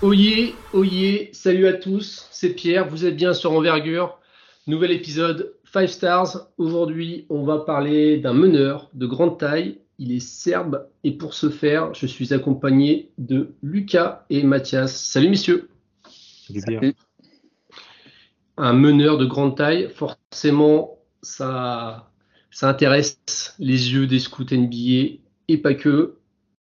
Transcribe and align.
Oyez, 0.00 0.54
oyez, 0.72 1.28
salut 1.32 1.66
à 1.66 1.72
tous, 1.72 2.28
c'est 2.30 2.54
Pierre, 2.54 2.88
vous 2.88 3.04
êtes 3.04 3.16
bien 3.16 3.34
sur 3.34 3.52
Envergure. 3.52 4.18
Nouvel 4.68 4.92
épisode 4.92 5.54
5 5.72 5.88
Stars. 5.88 6.48
Aujourd'hui, 6.56 7.26
on 7.28 7.42
va 7.42 7.58
parler 7.58 8.16
d'un 8.16 8.32
meneur 8.32 8.88
de 8.94 9.06
grande 9.06 9.38
taille. 9.38 9.80
Il 9.98 10.12
est 10.12 10.20
serbe 10.20 10.86
et 11.02 11.12
pour 11.12 11.34
ce 11.34 11.50
faire, 11.50 11.92
je 11.94 12.06
suis 12.06 12.32
accompagné 12.32 13.10
de 13.18 13.54
Lucas 13.62 14.24
et 14.30 14.42
Mathias. 14.44 14.94
Salut 14.94 15.30
messieurs. 15.30 15.68
Salut. 16.48 16.94
Un 18.56 18.72
meneur 18.72 19.18
de 19.18 19.26
grande 19.26 19.56
taille, 19.56 19.90
forcément, 19.90 20.98
ça, 21.22 22.10
ça 22.50 22.68
intéresse 22.68 23.54
les 23.58 23.92
yeux 23.92 24.06
des 24.06 24.20
scouts 24.20 24.46
NBA 24.50 25.18
et 25.48 25.58
pas 25.58 25.74
que. 25.74 26.14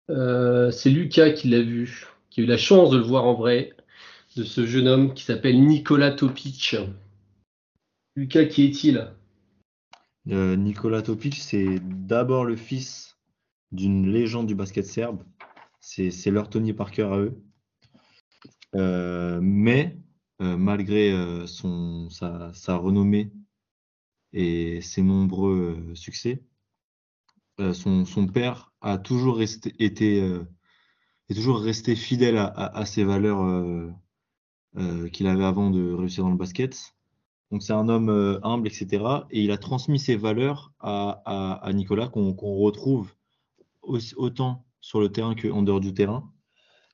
Euh, 0.10 0.70
c'est 0.70 0.90
Lucas 0.90 1.32
qui 1.32 1.48
l'a 1.48 1.62
vu 1.62 2.08
qui 2.34 2.42
a 2.42 2.44
eu 2.44 2.48
la 2.48 2.58
chance 2.58 2.90
de 2.90 2.98
le 2.98 3.04
voir 3.04 3.26
en 3.26 3.36
vrai, 3.36 3.74
de 4.36 4.44
ce 4.44 4.66
jeune 4.66 4.88
homme 4.88 5.14
qui 5.14 5.24
s'appelle 5.24 5.64
Nicolas 5.64 6.12
Topic. 6.12 6.76
Lucas, 8.16 8.46
qui 8.46 8.66
est-il? 8.66 9.08
Euh, 10.32 10.56
Nicolas 10.56 11.04
Topic, 11.04 11.36
c'est 11.36 11.80
d'abord 11.80 12.44
le 12.44 12.56
fils 12.56 13.13
d'une 13.74 14.12
légende 14.12 14.48
du 14.48 14.56
basket 14.56 14.86
serbe. 14.86 15.24
C'est 15.82 16.32
leur 16.32 16.50
Tony 16.50 16.74
Parker 16.74 17.04
à 17.04 17.18
eux. 17.18 17.44
Euh, 18.76 19.40
mais 19.42 19.98
euh, 20.42 20.58
malgré 20.58 21.14
son, 21.46 22.10
sa, 22.10 22.78
renommée 22.78 23.32
et 24.32 24.82
ses 24.82 25.04
nombreux 25.04 25.94
succès, 25.94 26.44
son, 27.74 28.06
son, 28.06 28.28
père 28.28 28.74
a 28.82 28.98
toujours 28.98 29.38
resté, 29.38 29.74
été 29.80 30.42
est 31.30 31.36
toujours 31.36 31.60
resté 31.60 31.96
fidèle 31.96 32.38
à, 32.38 32.86
ses 32.86 33.04
valeurs 33.04 33.42
euh, 33.44 33.92
euh, 34.78 35.10
qu'il 35.10 35.28
avait 35.28 35.46
avant 35.46 35.70
de 35.70 35.94
réussir 35.94 36.24
dans 36.24 36.32
le 36.32 36.38
basket. 36.38 36.96
Donc 37.52 37.64
c'est 37.64 37.74
un 37.74 37.88
homme 37.90 38.10
euh, 38.10 38.40
humble, 38.44 38.68
etc. 38.68 39.04
Et 39.32 39.44
il 39.44 39.52
a 39.52 39.58
transmis 39.58 40.00
ses 40.00 40.16
valeurs 40.16 40.74
à, 40.80 41.70
Nicolas 41.74 42.08
qu'on 42.08 42.34
retrouve 42.34 43.14
autant 43.84 44.66
sur 44.82 45.00
le 45.00 45.12
terrain 45.12 45.36
qu'en 45.36 45.62
dehors 45.62 45.80
du 45.80 45.94
terrain. 45.94 46.32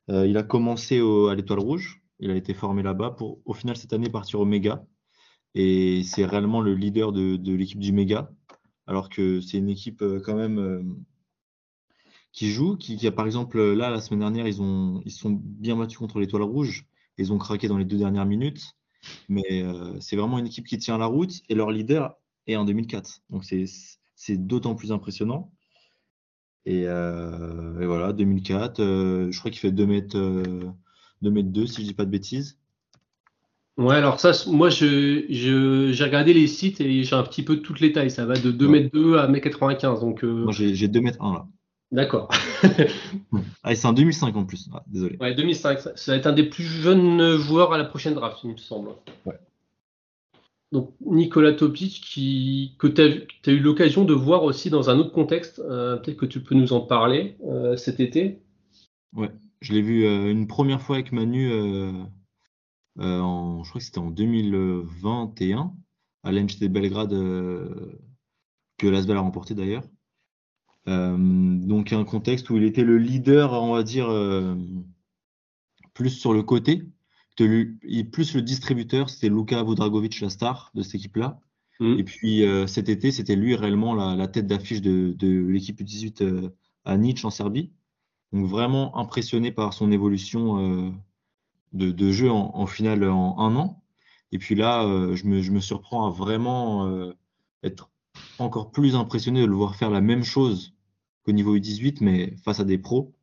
il 0.08 0.38
a 0.38 0.44
commencé 0.44 1.00
à 1.00 1.36
l'Étoile 1.36 1.60
Rouge, 1.60 2.02
il 2.20 2.32
a 2.32 2.36
été 2.36 2.54
formé 2.54 2.84
là-bas 2.84 3.12
pour 3.12 3.40
au 3.46 3.54
final 3.54 3.78
cette 3.78 3.94
année 3.94 4.10
partir 4.10 4.40
au 4.40 4.46
Méga. 4.46 4.86
Et 5.56 6.04
c'est 6.04 6.26
réellement 6.26 6.62
le 6.62 6.76
leader 6.76 7.12
de, 7.12 7.54
l'équipe 7.54 7.80
du 7.80 7.92
Méga, 7.92 8.32
alors 8.86 9.10
que 9.10 9.42
c'est 9.42 9.58
une 9.58 9.70
équipe 9.70 10.04
quand 10.24 10.36
même 10.36 11.04
qui 12.32 12.52
jouent, 12.52 12.78
qui, 12.78 13.06
a 13.08 13.12
par 13.12 13.26
exemple 13.26 13.62
là 13.62 13.90
la 13.90 14.02
semaine 14.02 14.20
dernière 14.20 14.48
ils 14.48 14.62
ont 14.62 15.02
ils 15.06 15.12
sont 15.12 15.32
bien 15.32 15.76
battus 15.76 15.98
contre 15.98 16.20
l'Étoile 16.20 16.44
Rouge, 16.44 16.86
ils 17.18 17.34
ont 17.34 17.38
craqué 17.38 17.68
dans 17.68 17.78
les 17.78 17.86
deux 17.86 17.98
dernières 17.98 18.26
minutes, 18.26 18.76
mais 19.28 19.64
euh, 19.64 20.00
c'est 20.00 20.16
vraiment 20.16 20.40
une 20.40 20.48
équipe 20.48 20.68
qui 20.68 20.78
tient 20.78 20.98
la 20.98 21.06
route 21.06 21.42
et 21.50 21.56
leur 21.56 21.72
leader 21.72 22.16
est 22.48 22.56
en 22.56 22.66
2004, 22.66 23.22
donc 23.30 23.44
c'est 23.44 24.38
d'autant 24.38 24.76
plus 24.76 24.92
impressionnant. 24.92 25.52
Et, 26.66 26.84
euh, 26.86 27.86
voilà 27.86 28.14
2004, 28.14 28.80
euh, 28.80 29.32
je 29.32 29.40
crois 29.40 29.52
qu'il 29.52 29.60
fait 29.60 29.72
2 29.72 29.86
mètres 29.86 30.18
2 31.22 31.32
mètres 31.32 31.50
2 31.50 31.66
si 31.66 31.82
je 31.82 31.88
dis 31.88 31.94
pas 31.94 32.06
de 32.06 32.12
bêtises. 32.12 32.58
Ouais, 33.78 33.96
alors 33.96 34.20
ça, 34.20 34.32
moi, 34.48 34.70
je, 34.70 35.26
j'ai 35.30 36.04
regardé 36.04 36.34
les 36.34 36.48
sites 36.48 36.82
et 36.82 37.04
j'ai 37.04 37.16
un 37.16 37.24
petit 37.24 37.44
peu 37.44 37.58
toutes 37.58 37.80
les 37.80 37.94
tailles. 37.94 38.12
Ça 38.12 38.26
va 38.26 38.36
de 38.36 38.52
2 38.52 38.68
mètres 38.68 38.90
2 38.94 39.18
à 39.18 39.28
1m95. 39.28 40.02
Donc, 40.02 40.24
Moi, 40.24 40.52
j'ai 40.52 40.88
2 40.88 41.00
mètres 41.02 41.22
1 41.22 41.34
là. 41.34 41.48
D'accord. 41.92 42.30
ah, 43.64 43.74
c'est 43.74 43.88
en 43.88 43.94
2005 43.94 44.36
en 44.36 44.46
plus. 44.46 44.70
Ah, 44.74 44.84
désolé. 44.88 45.18
Ouais, 45.20 45.34
2005. 45.34 45.80
Ça, 45.80 46.12
va 46.12 46.18
être 46.18 46.28
un 46.28 46.34
des 46.34 46.44
plus 46.44 46.64
jeunes 46.64 47.38
joueurs 47.38 47.74
à 47.74 47.78
la 47.78 47.86
prochaine 47.86 48.14
draft, 48.14 48.38
il 48.44 48.52
me 48.52 48.58
semble. 48.58 48.90
Ouais. 49.26 49.40
Donc, 50.72 50.94
Nicolas 51.02 51.54
Topic, 51.54 52.02
qui, 52.02 52.76
que 52.78 52.88
tu 52.88 53.02
as, 53.02 53.52
eu 53.52 53.60
l'occasion 53.60 54.06
de 54.06 54.14
voir 54.14 54.44
aussi 54.44 54.70
dans 54.70 54.90
un 54.90 55.00
autre 55.00 55.12
contexte. 55.12 55.60
Euh, 55.60 55.98
peut-être 55.98 56.18
que 56.18 56.28
tu 56.28 56.42
peux 56.42 56.54
nous 56.54 56.74
en 56.74 56.82
parler 56.82 57.38
euh, 57.44 57.76
cet 57.76 58.00
été? 58.00 58.40
Ouais, 59.14 59.32
je 59.62 59.74
l'ai 59.74 59.82
vu 59.82 60.06
euh, 60.06 60.30
une 60.30 60.48
première 60.48 60.82
fois 60.82 60.98
avec 60.98 61.12
Manu, 61.12 61.52
en, 63.00 63.64
je 63.64 63.70
crois 63.70 63.80
que 63.80 63.86
c'était 63.86 63.98
en 63.98 64.12
2021, 64.12 65.74
à 66.24 66.32
l'NGT 66.32 66.70
Belgrade, 66.70 67.16
que 68.78 68.88
l'Asvel 68.88 69.18
a 69.18 69.22
remporté 69.22 69.56
d'ailleurs. 69.56 69.84
Donc 70.86 71.94
un 71.94 72.04
contexte 72.04 72.50
où 72.50 72.58
il 72.58 72.64
était 72.64 72.84
le 72.84 72.98
leader, 72.98 73.54
on 73.54 73.74
va 73.74 73.84
dire, 73.84 74.10
plus 75.94 76.10
sur 76.10 76.34
le 76.34 76.44
côté, 76.44 76.84
plus 77.46 78.36
le 78.36 78.42
distributeur, 78.42 79.10
c'était 79.10 79.30
Luka 79.30 79.62
Vodragovic, 79.64 80.20
la 80.22 80.30
star 80.30 80.72
de 80.74 80.82
cette 80.82 80.96
équipe-là. 80.96 81.40
Mm. 81.80 82.00
Et 82.00 82.04
puis 82.04 82.44
euh, 82.44 82.68
cet 82.68 82.90
été, 82.90 83.12
c'était 83.12 83.36
lui 83.36 83.56
réellement 83.56 83.94
la, 83.94 84.28
tête 84.28 84.48
d'affiche 84.48 84.82
de, 84.82 85.16
l'équipe 85.48 85.80
U18 85.80 86.52
à 86.86 86.98
Nietzsche 86.98 87.26
en 87.26 87.30
Serbie. 87.30 87.72
Donc 88.32 88.46
vraiment 88.46 88.98
impressionné 88.98 89.52
par 89.52 89.74
son 89.74 89.92
évolution 89.92 90.94
de, 91.74 92.12
jeu 92.12 92.30
en, 92.30 92.66
finale 92.68 93.04
en 93.04 93.40
un 93.40 93.56
an. 93.56 93.84
Et 94.32 94.38
puis 94.38 94.54
là, 94.54 94.84
je 95.16 95.26
me, 95.26 95.42
je, 95.42 95.52
me, 95.52 95.60
surprends 95.60 96.06
à 96.06 96.12
vraiment 96.12 97.12
être 97.64 97.90
encore 98.38 98.72
plus 98.72 98.96
impressionné 98.96 99.42
de 99.42 99.46
le 99.46 99.56
voir 99.56 99.76
faire 99.76 99.90
la 99.90 100.02
même 100.02 100.24
chose 100.24 100.76
qu'au 101.24 101.32
niveau 101.32 101.58
U18, 101.58 101.98
mais 102.02 102.36
face 102.44 102.60
à 102.60 102.64
des 102.64 102.78
pros, 102.78 103.14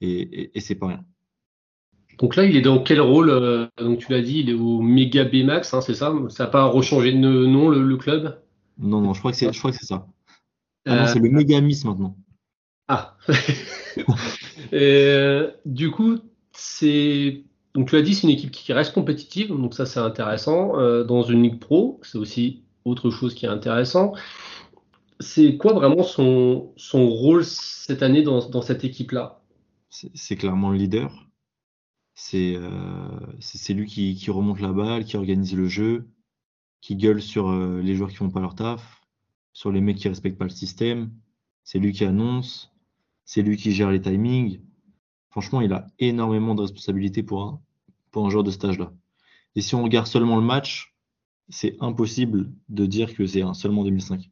et, 0.00 0.50
c'est 0.60 0.74
pas 0.74 0.88
rien. 0.88 1.04
Donc 2.18 2.36
là, 2.36 2.44
il 2.44 2.56
est 2.56 2.62
dans 2.62 2.82
quel 2.82 3.00
rôle 3.00 3.30
euh, 3.30 3.66
Donc 3.78 3.98
tu 3.98 4.12
l'as 4.12 4.22
dit, 4.22 4.40
il 4.40 4.50
est 4.50 4.54
au 4.54 4.80
Mega 4.80 5.24
B-Max, 5.24 5.74
hein, 5.74 5.80
c'est 5.80 5.94
ça? 5.94 6.14
Ça 6.28 6.44
n'a 6.44 6.50
pas 6.50 6.64
rechangé 6.64 7.12
de 7.12 7.18
nom 7.18 7.68
le, 7.68 7.96
club? 7.96 8.38
Non, 8.78 9.00
non, 9.00 9.12
je 9.12 9.20
crois 9.20 9.32
que 9.32 9.36
c'est, 9.36 9.52
ça. 9.52 10.06
Ah 10.86 10.96
non, 10.96 11.06
c'est 11.06 11.18
le 11.18 11.30
Mega 11.30 11.60
Miss 11.60 11.84
maintenant. 11.84 12.16
Ah. 12.88 13.16
Euh, 14.72 15.52
du 15.64 15.92
coup, 15.92 16.18
c'est 16.50 17.44
donc 17.74 17.88
tu 17.88 17.94
l'as 17.94 18.02
dit, 18.02 18.14
c'est 18.14 18.26
une 18.26 18.32
équipe 18.32 18.50
qui 18.50 18.72
reste 18.72 18.92
compétitive, 18.92 19.48
donc 19.50 19.74
ça 19.74 19.86
c'est 19.86 20.00
intéressant. 20.00 20.76
Euh, 20.76 21.04
dans 21.04 21.22
une 21.22 21.44
ligue 21.44 21.60
pro, 21.60 22.00
c'est 22.02 22.18
aussi 22.18 22.64
autre 22.84 23.10
chose 23.10 23.34
qui 23.34 23.46
est 23.46 23.48
intéressant 23.48 24.12
c'est 25.20 25.56
quoi 25.56 25.72
vraiment 25.72 26.02
son, 26.02 26.72
son 26.76 27.08
rôle 27.08 27.44
cette 27.44 28.02
année 28.02 28.22
dans, 28.22 28.48
dans 28.48 28.62
cette 28.62 28.84
équipe-là? 28.84 29.40
C'est 29.90 30.36
clairement 30.36 30.70
le 30.70 30.76
leader. 30.76 31.26
C'est 32.18 32.56
euh, 32.56 33.74
lui 33.74 33.86
qui, 33.86 34.30
remonte 34.30 34.60
la 34.60 34.72
balle, 34.72 35.04
qui 35.04 35.18
organise 35.18 35.54
le 35.54 35.68
jeu, 35.68 36.08
qui 36.80 36.96
gueule 36.96 37.20
sur 37.20 37.50
euh, 37.50 37.82
les 37.82 37.94
joueurs 37.94 38.08
qui 38.08 38.16
font 38.16 38.30
pas 38.30 38.40
leur 38.40 38.54
taf, 38.54 39.02
sur 39.52 39.70
les 39.70 39.82
mecs 39.82 39.98
qui 39.98 40.08
respectent 40.08 40.38
pas 40.38 40.44
le 40.44 40.50
système. 40.50 41.10
C'est 41.62 41.78
lui 41.78 41.92
qui 41.92 42.06
annonce, 42.06 42.72
c'est 43.26 43.42
lui 43.42 43.58
qui 43.58 43.72
gère 43.72 43.90
les 43.90 44.00
timings. 44.00 44.62
Franchement, 45.28 45.60
il 45.60 45.74
a 45.74 45.88
énormément 45.98 46.54
de 46.54 46.62
responsabilités 46.62 47.22
pour 47.22 47.42
un, 47.42 47.60
pour 48.10 48.24
un 48.24 48.30
joueur 48.30 48.44
de 48.44 48.50
stage 48.50 48.78
là. 48.78 48.94
Et 49.54 49.60
si 49.60 49.74
on 49.74 49.82
regarde 49.82 50.06
seulement 50.06 50.36
le 50.36 50.42
match, 50.42 50.96
c'est 51.50 51.76
impossible 51.80 52.50
de 52.70 52.86
dire 52.86 53.14
que 53.14 53.26
c'est 53.26 53.42
seulement 53.52 53.84
2005. 53.84 54.30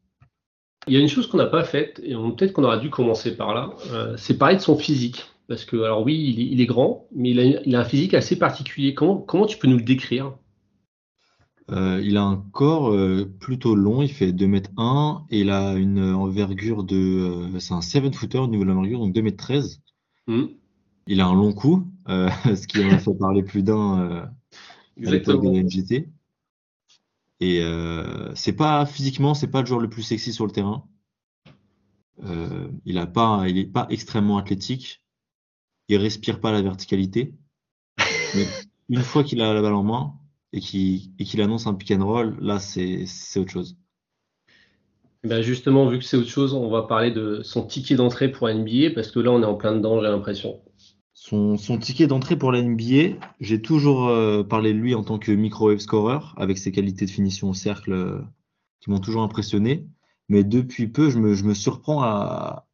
Il 0.86 0.94
y 0.94 0.96
a 0.96 1.00
une 1.00 1.08
chose 1.08 1.26
qu'on 1.26 1.36
n'a 1.36 1.46
pas 1.46 1.64
faite, 1.64 2.00
et 2.02 2.14
peut-être 2.14 2.54
qu'on 2.54 2.64
aurait 2.64 2.80
dû 2.80 2.88
commencer 2.88 3.36
par 3.36 3.54
là, 3.54 3.74
euh, 3.90 4.16
c'est 4.16 4.38
parler 4.38 4.56
de 4.56 4.62
son 4.62 4.76
physique. 4.76 5.33
Parce 5.46 5.64
que, 5.64 5.76
alors 5.76 6.02
oui, 6.02 6.48
il 6.50 6.60
est, 6.60 6.66
grand, 6.66 7.06
mais 7.14 7.30
il 7.30 7.74
a, 7.76 7.80
un 7.80 7.84
physique 7.84 8.14
assez 8.14 8.38
particulier. 8.38 8.94
Comment, 8.94 9.18
comment 9.18 9.46
tu 9.46 9.58
peux 9.58 9.68
nous 9.68 9.76
le 9.76 9.82
décrire? 9.82 10.38
Euh, 11.70 12.00
Il 12.02 12.16
a 12.16 12.22
un 12.22 12.36
corps 12.52 12.90
euh, 12.90 13.30
plutôt 13.40 13.74
long, 13.74 14.02
il 14.02 14.10
fait 14.10 14.32
2 14.32 14.44
m 14.46 14.62
1 14.76 15.26
et 15.30 15.40
il 15.40 15.50
a 15.50 15.74
une 15.74 16.00
envergure 16.00 16.84
de. 16.84 17.48
c'est 17.58 17.74
un 17.74 17.80
7-footer 17.80 18.38
au 18.38 18.46
niveau 18.46 18.64
de 18.64 18.68
l'envergure, 18.68 19.00
donc 19.00 19.12
2 19.12 19.20
m 19.20 19.36
13. 19.36 19.82
Il 21.06 21.20
a 21.20 21.26
un 21.26 21.34
long 21.34 21.52
cou, 21.52 21.86
ce 22.06 22.66
qui 22.66 22.82
en 22.82 22.90
a 22.90 22.98
fait 22.98 23.14
parler 23.14 23.42
plus 23.42 23.62
d'un 23.62 24.30
à 25.04 25.10
l'époque 25.10 25.42
de 25.42 25.50
la 25.50 25.62
NGT. 25.62 26.08
Et 27.40 27.60
euh, 27.60 28.34
c'est 28.34 28.54
pas 28.54 28.86
physiquement, 28.86 29.34
c'est 29.34 29.48
pas 29.48 29.60
le 29.60 29.66
joueur 29.66 29.80
le 29.80 29.90
plus 29.90 30.02
sexy 30.02 30.32
sur 30.32 30.46
le 30.46 30.52
terrain. 30.52 30.86
Euh, 32.24 32.70
il 32.84 32.96
a 32.98 33.06
pas, 33.06 33.48
il 33.48 33.58
est 33.58 33.66
pas 33.66 33.86
extrêmement 33.90 34.38
athlétique. 34.38 35.03
Il 35.88 35.96
respire 35.98 36.40
pas 36.40 36.52
la 36.52 36.62
verticalité. 36.62 37.34
Mais 38.34 38.46
une 38.88 39.02
fois 39.02 39.24
qu'il 39.24 39.40
a 39.40 39.52
la 39.52 39.62
balle 39.62 39.74
en 39.74 39.82
main 39.82 40.14
et 40.52 40.60
qu'il 40.60 41.40
annonce 41.40 41.66
un 41.66 41.74
pick 41.74 41.90
and 41.90 42.04
roll, 42.04 42.36
là 42.40 42.58
c'est 42.58 43.06
autre 43.36 43.50
chose. 43.50 43.76
Ben 45.24 45.40
justement, 45.42 45.88
vu 45.88 45.98
que 45.98 46.04
c'est 46.04 46.18
autre 46.18 46.28
chose, 46.28 46.52
on 46.52 46.68
va 46.68 46.82
parler 46.82 47.10
de 47.10 47.40
son 47.42 47.64
ticket 47.64 47.96
d'entrée 47.96 48.30
pour 48.30 48.48
NBA 48.48 48.90
parce 48.94 49.10
que 49.10 49.20
là 49.20 49.30
on 49.32 49.42
est 49.42 49.46
en 49.46 49.54
plein 49.54 49.74
dedans, 49.74 50.00
j'ai 50.00 50.08
l'impression. 50.08 50.60
son, 51.14 51.56
ticket 51.78 52.06
d'entrée 52.06 52.36
pour 52.36 52.52
la 52.52 52.62
NBA, 52.62 53.16
j'ai 53.40 53.62
toujours 53.62 54.12
parlé 54.48 54.74
de 54.74 54.78
lui 54.78 54.94
en 54.94 55.02
tant 55.02 55.18
que 55.18 55.32
microwave 55.32 55.78
scorer, 55.78 56.20
avec 56.36 56.58
ses 56.58 56.72
qualités 56.72 57.06
de 57.06 57.10
finition 57.10 57.50
au 57.50 57.54
cercle 57.54 58.22
qui 58.80 58.90
m'ont 58.90 59.00
toujours 59.00 59.22
impressionné. 59.22 59.86
Mais 60.28 60.44
depuis 60.44 60.88
peu, 60.88 61.10
je 61.10 61.18
me, 61.18 61.54
surprends 61.54 62.02
à, 62.02 62.66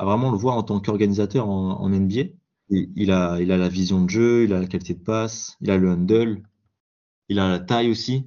vraiment 0.00 0.30
le 0.30 0.36
voir 0.36 0.56
en 0.56 0.62
tant 0.62 0.80
qu'organisateur 0.80 1.48
en, 1.48 1.88
NBA. 1.88 2.30
Il, 2.70 3.10
a, 3.10 3.40
il 3.40 3.52
a 3.52 3.56
la 3.56 3.68
vision 3.68 4.04
de 4.04 4.10
jeu, 4.10 4.44
il 4.44 4.52
a 4.52 4.60
la 4.60 4.66
qualité 4.66 4.94
de 4.94 5.02
passe, 5.02 5.56
il 5.60 5.70
a 5.70 5.76
le 5.76 5.90
handle, 5.90 6.42
il 7.28 7.38
a 7.38 7.48
la 7.48 7.58
taille 7.58 7.90
aussi. 7.90 8.26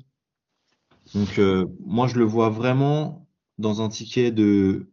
Donc, 1.13 1.39
euh, 1.39 1.65
moi, 1.85 2.07
je 2.07 2.17
le 2.17 2.25
vois 2.25 2.49
vraiment 2.49 3.27
dans 3.57 3.81
un 3.81 3.89
ticket 3.89 4.31
de 4.31 4.91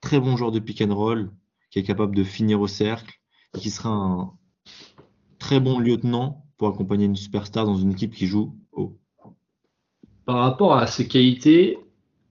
très 0.00 0.20
bon 0.20 0.36
joueur 0.36 0.52
de 0.52 0.58
pick 0.58 0.82
and 0.82 0.94
roll, 0.94 1.30
qui 1.70 1.78
est 1.78 1.82
capable 1.82 2.14
de 2.14 2.24
finir 2.24 2.60
au 2.60 2.66
cercle, 2.66 3.14
et 3.54 3.60
qui 3.60 3.70
sera 3.70 3.90
un 3.90 4.32
très 5.38 5.60
bon 5.60 5.78
lieutenant 5.78 6.46
pour 6.56 6.68
accompagner 6.68 7.06
une 7.06 7.16
superstar 7.16 7.64
dans 7.64 7.76
une 7.76 7.92
équipe 7.92 8.14
qui 8.14 8.26
joue 8.26 8.56
haut. 8.72 8.98
Par 10.24 10.38
rapport 10.38 10.76
à 10.76 10.86
ses 10.86 11.06
qualités, 11.06 11.78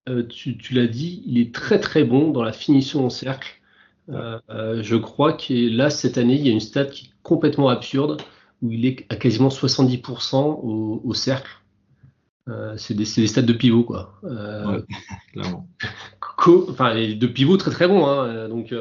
euh, 0.09 0.23
tu, 0.27 0.57
l'as 0.71 0.87
dit, 0.87 1.23
il 1.25 1.37
est 1.37 1.53
très 1.53 1.79
très 1.79 2.03
bon 2.03 2.31
dans 2.31 2.43
la 2.43 2.51
finition 2.51 3.05
au 3.05 3.09
cercle. 3.09 3.61
Euh, 4.09 4.81
je 4.83 4.95
crois 4.95 5.33
que 5.33 5.75
là, 5.75 5.89
cette 5.89 6.17
année, 6.17 6.35
il 6.35 6.45
y 6.45 6.49
a 6.49 6.53
une 6.53 6.59
stat 6.59 6.85
qui 6.85 7.05
est 7.05 7.09
complètement 7.23 7.69
absurde, 7.69 8.21
où 8.61 8.71
il 8.71 8.85
est 8.85 9.05
à 9.09 9.15
quasiment 9.15 9.49
70% 9.49 10.35
au 10.35 11.13
cercle. 11.13 11.63
Euh, 12.49 12.75
c'est 12.77 12.93
des, 12.93 13.05
des, 13.05 13.27
stats 13.27 13.41
de 13.41 13.53
pivot, 13.53 13.83
quoi. 13.83 14.19
Euh, 14.25 14.81
enfin, 16.37 16.95
de 16.95 17.27
pivot 17.27 17.57
très 17.57 17.71
très 17.71 17.87
bon. 17.87 18.05
Hein, 18.05 18.25
euh, 18.25 18.47
donc, 18.49 18.73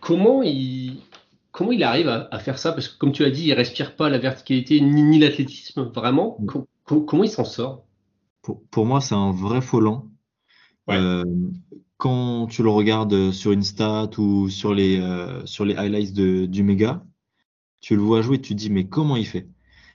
comment 0.00 0.42
il 0.42 1.00
comment 1.52 1.72
il 1.72 1.82
arrive 1.82 2.08
à, 2.08 2.38
faire 2.38 2.58
ça? 2.58 2.72
Parce 2.72 2.88
que 2.88 2.98
comme 2.98 3.12
tu 3.12 3.24
as 3.24 3.30
dit, 3.30 3.48
il 3.48 3.52
respire 3.52 3.94
pas 3.94 4.08
la 4.08 4.18
verticalité 4.18 4.80
ni, 4.80 5.18
l'athlétisme 5.18 5.90
vraiment. 5.94 6.38
comment 6.84 7.24
il 7.24 7.30
s'en 7.30 7.44
sort? 7.44 7.84
Pour, 8.70 8.86
moi, 8.86 9.00
c'est 9.00 9.14
un 9.14 9.32
vrai 9.32 9.60
folant. 9.60 10.08
Quand 11.96 12.46
tu 12.46 12.62
le 12.62 12.70
regardes 12.70 13.32
sur 13.32 13.52
une 13.52 13.62
stat 13.62 14.10
ou 14.18 14.48
sur 14.48 14.74
les, 14.74 15.00
sur 15.46 15.64
les 15.64 15.74
highlights 15.76 16.14
de, 16.14 16.46
du 16.46 16.62
méga, 16.62 17.04
tu 17.80 17.96
le 17.96 18.02
vois 18.02 18.22
jouer, 18.22 18.40
tu 18.40 18.54
te 18.54 18.58
dis 18.58 18.70
mais 18.70 18.88
comment 18.88 19.16
il 19.16 19.26
fait? 19.26 19.48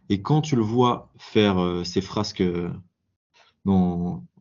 Et 0.09 0.21
quand 0.21 0.41
tu 0.41 0.55
le 0.55 0.61
vois 0.61 1.11
faire 1.17 1.59
euh, 1.59 1.83
ses 1.83 2.01
frasques 2.01 2.41
euh, 2.41 2.69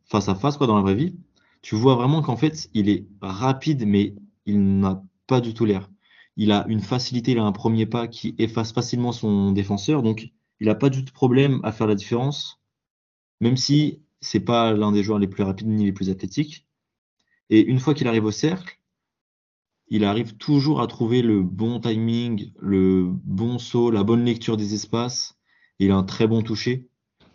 face 0.05 0.29
à 0.29 0.35
face, 0.35 0.57
quoi, 0.57 0.67
dans 0.67 0.75
la 0.75 0.81
vraie 0.81 0.95
vie, 0.95 1.15
tu 1.61 1.75
vois 1.75 1.95
vraiment 1.95 2.21
qu'en 2.21 2.35
fait, 2.35 2.69
il 2.73 2.89
est 2.89 3.07
rapide, 3.21 3.85
mais 3.87 4.15
il 4.45 4.79
n'a 4.79 5.03
pas 5.27 5.41
du 5.41 5.53
tout 5.53 5.65
l'air. 5.65 5.89
Il 6.37 6.51
a 6.51 6.65
une 6.67 6.81
facilité, 6.81 7.31
il 7.31 7.39
a 7.39 7.43
un 7.43 7.51
premier 7.51 7.85
pas 7.85 8.07
qui 8.07 8.35
efface 8.37 8.73
facilement 8.73 9.11
son 9.11 9.51
défenseur, 9.51 10.01
donc 10.01 10.31
il 10.59 10.67
n'a 10.67 10.75
pas 10.75 10.89
du 10.89 10.99
tout 10.99 11.05
de 11.05 11.11
problème 11.11 11.59
à 11.63 11.71
faire 11.71 11.87
la 11.87 11.95
différence, 11.95 12.59
même 13.41 13.57
si 13.57 14.01
c'est 14.21 14.39
pas 14.39 14.73
l'un 14.73 14.91
des 14.91 15.03
joueurs 15.03 15.19
les 15.19 15.27
plus 15.27 15.43
rapides 15.43 15.67
ni 15.67 15.85
les 15.85 15.93
plus 15.93 16.09
athlétiques. 16.09 16.67
Et 17.51 17.61
une 17.61 17.79
fois 17.79 17.93
qu'il 17.93 18.07
arrive 18.07 18.25
au 18.25 18.31
cercle, 18.31 18.79
il 19.89 20.05
arrive 20.05 20.37
toujours 20.37 20.81
à 20.81 20.87
trouver 20.87 21.21
le 21.21 21.43
bon 21.43 21.79
timing, 21.79 22.51
le 22.59 23.05
bon 23.07 23.59
saut, 23.59 23.91
la 23.91 24.03
bonne 24.03 24.25
lecture 24.25 24.57
des 24.57 24.73
espaces 24.73 25.37
il 25.81 25.91
a 25.91 25.95
un 25.95 26.03
très 26.03 26.27
bon 26.27 26.43
toucher. 26.43 26.87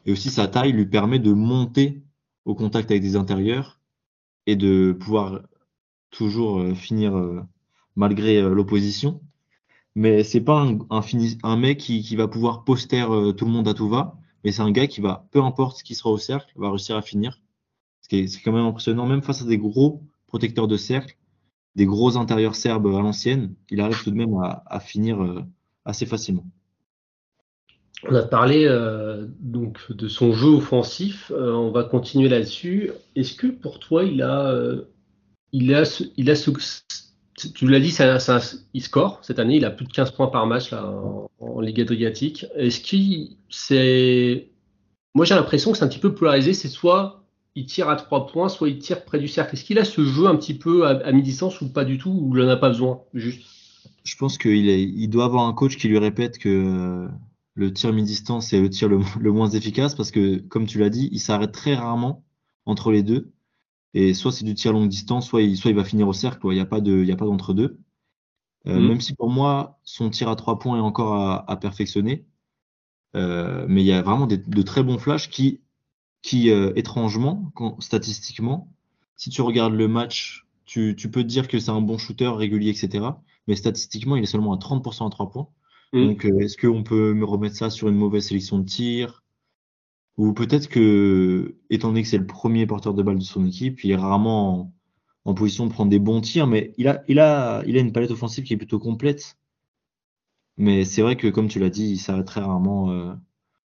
Et 0.07 0.13
aussi, 0.13 0.31
sa 0.31 0.47
taille 0.47 0.73
lui 0.73 0.87
permet 0.87 1.19
de 1.19 1.33
monter 1.33 2.05
au 2.45 2.55
contact 2.55 2.91
avec 2.91 3.03
des 3.03 3.17
intérieurs 3.17 3.81
et 4.47 4.55
de 4.55 4.93
pouvoir 4.93 5.43
toujours 6.11 6.61
euh, 6.61 6.75
finir 6.75 7.17
euh, 7.17 7.43
malgré 7.97 8.37
euh, 8.37 8.55
l'opposition. 8.55 9.21
Mais 9.97 10.23
c'est 10.23 10.43
pas 10.43 10.61
un, 10.61 10.79
un, 11.43 11.57
mec 11.57 11.79
qui, 11.79 12.17
va 12.17 12.29
pouvoir 12.29 12.65
poster 12.65 13.05
tout 13.37 13.47
le 13.47 13.51
monde 13.51 13.67
à 13.67 13.73
tout 13.73 13.89
va, 13.89 14.19
mais 14.45 14.53
c'est 14.53 14.61
un 14.61 14.71
gars 14.71 14.87
qui 14.87 15.01
va, 15.01 15.27
peu 15.33 15.43
importe 15.43 15.79
ce 15.79 15.85
qui 15.85 15.95
sera 15.95 16.11
au 16.11 16.19
cercle, 16.19 16.53
va 16.55 16.69
réussir 16.69 16.97
à 16.97 17.03
finir. 17.03 17.41
C'est 18.09 18.27
quand 18.45 18.53
même 18.53 18.67
impressionnant, 18.67 19.07
même 19.07 19.23
face 19.23 19.43
à 19.43 19.47
des 19.47 19.59
gros 19.59 20.03
protecteurs 20.27 20.69
de 20.69 20.77
cercle, 20.77 21.17
des 21.75 21.87
gros 21.87 22.17
intérieurs 22.17 22.55
serbes 22.55 22.87
à 22.87 23.01
l'ancienne, 23.01 23.55
il 23.71 23.81
arrive 23.81 24.03
tout 24.03 24.11
de 24.11 24.17
même 24.17 24.35
à 24.67 24.81
finir 24.81 25.45
assez 25.85 26.07
facilement. 26.07 26.45
On 28.05 28.15
a 28.15 28.23
parlé 28.23 28.67
euh, 28.67 29.27
donc 29.41 29.91
de 29.91 30.09
son 30.09 30.33
jeu 30.33 30.49
offensif. 30.49 31.33
Euh, 31.35 31.53
on 31.53 31.71
va 31.71 31.85
continuer 31.85 32.29
là-dessus. 32.29 32.91
Est-ce 33.15 33.35
que 33.35 33.47
pour 33.47 33.79
toi, 33.79 34.05
il 34.05 34.23
a, 34.23 34.51
euh, 34.51 34.83
il 35.53 35.75
a, 35.75 35.83
il 36.17 36.31
a 36.31 36.35
tu 36.35 37.67
l'as 37.67 37.81
dit, 37.81 37.95
il 38.75 38.83
score 38.83 39.19
cette 39.23 39.39
année. 39.39 39.57
Il 39.57 39.65
a 39.65 39.71
plus 39.71 39.87
de 39.87 39.93
15 39.93 40.13
points 40.13 40.29
par 40.29 40.47
match 40.47 40.71
là, 40.71 40.85
en, 41.39 41.61
Ligue 41.61 41.81
Adriatique. 41.81 42.47
Est-ce 42.55 42.81
qu'il, 42.81 43.37
c'est, 43.49 44.49
moi 45.15 45.25
j'ai 45.25 45.35
l'impression 45.35 45.73
que 45.73 45.79
c'est 45.79 45.85
un 45.85 45.89
petit 45.89 45.99
peu 45.99 46.15
polarisé. 46.15 46.53
C'est 46.53 46.69
soit 46.69 47.26
il 47.57 47.65
tire 47.65 47.89
à 47.89 47.97
3 47.97 48.27
points, 48.27 48.49
soit 48.49 48.69
il 48.69 48.79
tire 48.79 49.05
près 49.05 49.19
du 49.19 49.29
cercle. 49.29 49.55
Est-ce 49.55 49.65
qu'il 49.65 49.79
a 49.79 49.85
ce 49.85 50.05
jeu 50.05 50.27
un 50.27 50.37
petit 50.37 50.55
peu 50.55 50.87
à, 50.87 51.11
mi-distance 51.11 51.61
ou 51.63 51.73
pas 51.73 51.85
du 51.85 51.97
tout, 51.97 52.11
ou 52.11 52.37
il 52.37 52.43
n'en 52.43 52.51
a 52.51 52.57
pas 52.57 52.69
besoin, 52.69 53.01
juste? 53.15 53.43
Je 54.05 54.15
pense 54.17 54.39
qu'il 54.39 54.67
il 54.67 55.09
doit 55.09 55.25
avoir 55.25 55.49
un 55.49 55.53
coach 55.53 55.79
qui 55.79 55.89
lui 55.89 55.99
répète 55.99 56.39
que 56.39 57.09
le 57.55 57.73
tir 57.73 57.93
mi-distance 57.93 58.53
est 58.53 58.61
le 58.61 58.71
tir 58.71 58.89
le, 58.89 59.33
moins 59.33 59.49
efficace 59.49 59.95
parce 59.95 60.11
que, 60.11 60.37
comme 60.37 60.67
tu 60.67 60.79
l'as 60.79 60.91
dit, 60.91 61.09
il 61.11 61.19
s'arrête 61.19 61.53
très 61.53 61.75
rarement 61.75 62.25
entre 62.67 62.93
les 62.93 63.03
deux. 63.03 63.33
Et 63.95 64.13
soit 64.13 64.31
c'est 64.31 64.45
du 64.45 64.55
tir 64.55 64.73
longue 64.73 64.89
distance, 64.89 65.27
soit 65.27 65.41
il, 65.41 65.57
soit 65.57 65.71
il 65.71 65.77
va 65.77 65.85
finir 65.85 66.07
au 66.07 66.13
cercle. 66.13 66.47
Il 66.51 66.55
n'y 66.55 66.61
a 66.61 66.67
pas 66.67 66.81
d'entre-deux. 66.81 67.81
Euh, 68.67 68.79
mm. 68.79 68.89
Même 68.89 69.01
si 69.01 69.15
pour 69.15 69.31
moi, 69.31 69.81
son 69.83 70.11
tir 70.11 70.29
à 70.29 70.37
trois 70.37 70.59
points 70.59 70.77
est 70.77 70.83
encore 70.83 71.15
à, 71.49 71.57
perfectionner. 71.59 72.27
Euh, 73.17 73.65
mais 73.67 73.83
il 73.83 73.87
y 73.87 73.93
a 73.93 74.03
vraiment 74.03 74.27
de 74.27 74.63
très 74.63 74.83
bons 74.83 74.99
flashs 74.99 75.31
qui, 75.31 75.63
qui 76.27 76.51
euh, 76.51 76.73
étrangement, 76.75 77.53
statistiquement, 77.79 78.69
si 79.15 79.31
tu 79.31 79.43
regardes 79.43 79.75
le 79.75 79.87
match, 79.87 80.45
tu, 80.65 80.97
tu 80.97 81.09
peux 81.09 81.23
te 81.23 81.29
dire 81.29 81.47
que 81.47 81.61
c'est 81.61 81.71
un 81.71 81.81
bon 81.81 81.99
shooter 81.99 82.27
régulier, 82.27 82.71
etc. 82.71 83.07
Mais 83.47 83.55
statistiquement, 83.55 84.17
il 84.17 84.25
est 84.25 84.27
seulement 84.27 84.53
à 84.53 84.57
30% 84.59 85.07
à 85.07 85.11
trois 85.11 85.31
points. 85.31 85.49
Mm. 85.93 86.05
Donc, 86.05 86.27
euh, 86.27 86.41
est-ce 86.41 86.57
qu'on 86.57 86.83
peut 86.83 87.15
me 87.15 87.25
remettre 87.25 87.55
ça 87.55 87.71
sur 87.71 87.89
une 87.89 87.95
mauvaise 87.95 88.27
sélection 88.27 88.59
de 88.59 88.65
tir? 88.65 89.23
Ou 90.17 90.33
peut-être 90.33 90.69
que, 90.69 91.59
étant 91.71 91.89
donné 91.89 92.03
que 92.03 92.09
c'est 92.09 92.19
le 92.19 92.27
premier 92.27 92.67
porteur 92.67 92.93
de 92.93 93.05
balle 93.05 93.19
de 93.19 93.23
son 93.23 93.47
équipe, 93.47 93.85
il 93.85 93.93
est 93.93 93.97
rarement 93.97 94.73
en, 95.25 95.35
position 95.35 95.67
de 95.67 95.73
prendre 95.73 95.91
des 95.91 96.01
bons 96.01 96.21
tirs, 96.21 96.49
mais 96.49 96.73
il 96.77 96.89
a, 96.89 97.05
il 97.07 97.21
a, 97.21 97.63
il 97.69 97.77
a 97.77 97.81
une 97.81 97.93
palette 97.93 98.11
offensive 98.11 98.43
qui 98.43 98.53
est 98.53 98.57
plutôt 98.57 98.81
complète. 98.81 99.37
Mais 100.57 100.85
c'est 100.85 101.03
vrai 101.03 101.17
que, 101.17 101.29
comme 101.29 101.47
tu 101.47 101.61
l'as 101.61 101.71
dit, 101.71 101.91
il 101.91 101.99
s'arrête 101.99 102.27
très 102.27 102.41
rarement 102.41 102.91
euh, 102.91 103.15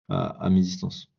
à, 0.10 0.50
mi-distance. 0.50 1.12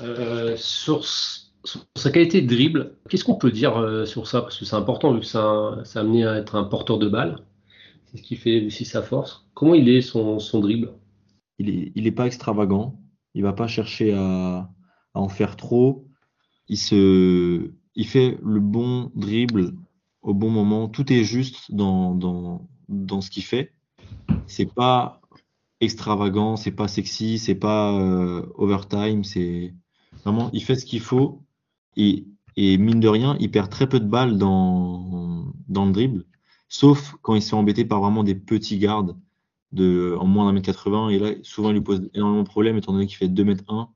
Euh, 0.00 0.56
sur, 0.56 1.04
sa 1.04 2.10
qualité 2.10 2.42
de 2.42 2.46
dribble, 2.46 2.96
qu'est-ce 3.08 3.24
qu'on 3.24 3.36
peut 3.36 3.50
dire 3.50 4.06
sur 4.06 4.26
ça? 4.26 4.42
Parce 4.42 4.58
que 4.58 4.64
c'est 4.64 4.76
important 4.76 5.12
vu 5.12 5.20
que 5.20 5.26
ça, 5.26 5.78
ça 5.84 6.00
a 6.00 6.02
amené 6.02 6.24
à 6.24 6.36
être 6.36 6.54
un 6.54 6.64
porteur 6.64 6.98
de 6.98 7.08
balle. 7.08 7.40
C'est 8.06 8.18
ce 8.18 8.22
qui 8.22 8.36
fait 8.36 8.66
aussi 8.66 8.84
sa 8.84 9.02
force. 9.02 9.46
Comment 9.54 9.74
il 9.74 9.88
est 9.88 10.02
son, 10.02 10.38
dribble? 10.60 10.92
Il 11.58 11.92
n'est 11.96 12.08
est 12.08 12.12
pas 12.12 12.26
extravagant. 12.26 13.00
Il 13.34 13.42
va 13.42 13.52
pas 13.52 13.66
chercher 13.66 14.14
à, 14.14 14.70
en 15.14 15.28
faire 15.28 15.56
trop. 15.56 16.06
Il, 16.68 16.78
se, 16.78 17.70
il 17.94 18.06
fait 18.06 18.38
le 18.44 18.60
bon 18.60 19.10
dribble 19.14 19.74
au 20.22 20.34
bon 20.34 20.50
moment. 20.50 20.88
Tout 20.88 21.12
est 21.12 21.24
juste 21.24 21.72
dans, 21.72 22.14
dans, 22.14 22.68
dans 22.88 23.20
ce 23.20 23.30
qu'il 23.30 23.44
fait. 23.44 23.72
C'est 24.46 24.72
pas 24.72 25.20
extravagant, 25.80 26.56
c'est 26.56 26.72
pas 26.72 26.88
sexy, 26.88 27.38
c'est 27.38 27.54
pas 27.54 27.92
euh, 27.92 28.46
overtime. 28.56 29.24
C'est 29.24 29.74
vraiment, 30.26 30.50
il 30.52 30.62
fait 30.62 30.74
ce 30.74 30.84
qu'il 30.84 31.00
faut. 31.00 31.42
Et, 31.96 32.26
mine 32.56 33.00
de 33.00 33.08
rien, 33.08 33.36
il 33.40 33.50
perd 33.50 33.70
très 33.70 33.88
peu 33.88 34.00
de 34.00 34.06
balles 34.06 34.38
dans, 34.38 35.52
le 35.68 35.92
dribble 35.92 36.24
sauf 36.68 37.14
quand 37.22 37.36
il 37.36 37.42
se 37.42 37.50
fait 37.50 37.56
embêter 37.56 37.84
par 37.84 38.00
vraiment 38.00 38.24
des 38.24 38.34
petits 38.34 38.78
gardes 38.78 39.16
de, 39.72 40.16
en 40.18 40.26
moins 40.26 40.46
d'un 40.46 40.52
mètre 40.52 40.66
80. 40.66 41.10
Et 41.10 41.18
là, 41.18 41.30
souvent, 41.42 41.70
il 41.70 41.74
lui 41.74 41.80
pose 41.80 42.10
énormément 42.12 42.42
de 42.42 42.48
problèmes 42.48 42.76
étant 42.76 42.92
donné 42.92 43.06
qu'il 43.06 43.16
fait 43.16 43.28
2 43.28 43.44
mètres 43.44 43.64
1 43.68 43.88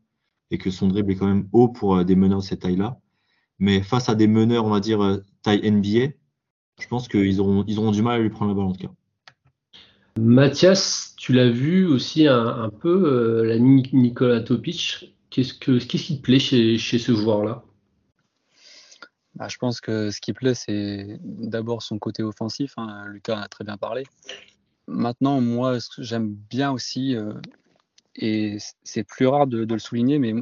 et 0.53 0.59
que 0.59 0.71
son 0.71 0.89
dribble 0.89 1.13
est 1.13 1.17
quand 1.17 1.27
même 1.27 1.49
haut 1.53 1.69
pour 1.69 1.97
euh, 1.97 2.05
des 2.05 2.15
meneurs 2.15 2.41
de 2.41 2.45
cette 2.45 2.61
taille-là. 2.61 3.01
Mais 3.59 3.83
face 3.83 4.09
à 4.09 4.15
des 4.15 4.29
meneurs, 4.29 4.65
on 4.65 4.71
va 4.71 4.81
dire, 4.81 5.03
euh, 5.03 5.19
taille 5.43 5.69
NBA, 5.69 6.13
je 6.81 6.87
pense 6.89 7.09
qu'ils 7.09 7.41
auront, 7.41 7.65
ils 7.67 7.79
auront 7.79 7.91
du 7.91 8.03
mal 8.03 8.21
à 8.21 8.23
lui 8.23 8.31
prendre 8.31 8.53
la 8.53 8.57
balle 8.57 8.67
en 8.67 8.73
tout 8.73 8.87
cas. 8.87 8.93
Mathias, 10.19 11.15
tu 11.17 11.33
l'as 11.33 11.51
vu 11.51 11.87
aussi 11.87 12.27
un, 12.27 12.71
peu, 12.81 13.43
euh, 13.43 13.45
la 13.45 13.59
Nicolas 13.59 14.41
Topic. 14.41 15.15
Qu'est-ce, 15.31 15.55
que, 15.55 15.79
qu'est-ce 15.79 16.05
qui 16.05 16.17
te 16.19 16.23
plaît 16.23 16.41
chez, 16.41 16.77
chez 16.77 16.99
ce 16.99 17.15
joueur-là? 17.15 17.65
Bah, 19.37 19.47
je 19.49 19.57
pense 19.59 19.81
que 19.81 20.11
ce 20.11 20.21
qui 20.21 20.33
plaît, 20.33 20.55
c'est 20.55 21.19
d'abord 21.23 21.83
son 21.83 21.99
côté 21.99 22.23
offensif. 22.23 22.75
Hein, 22.77 23.07
Lucas 23.07 23.41
a 23.41 23.49
très 23.49 23.65
bien 23.65 23.77
parlé. 23.77 24.05
Maintenant, 24.89 25.41
moi, 25.41 25.79
j'aime 25.99 26.35
bien 26.35 26.73
aussi, 26.73 27.15
euh, 27.15 27.35
et 28.17 28.59
c'est 28.83 29.05
plus 29.05 29.27
rare 29.29 29.47
de, 29.47 29.65
le 29.65 29.79
souligner, 29.79 30.19
mais 30.19 30.35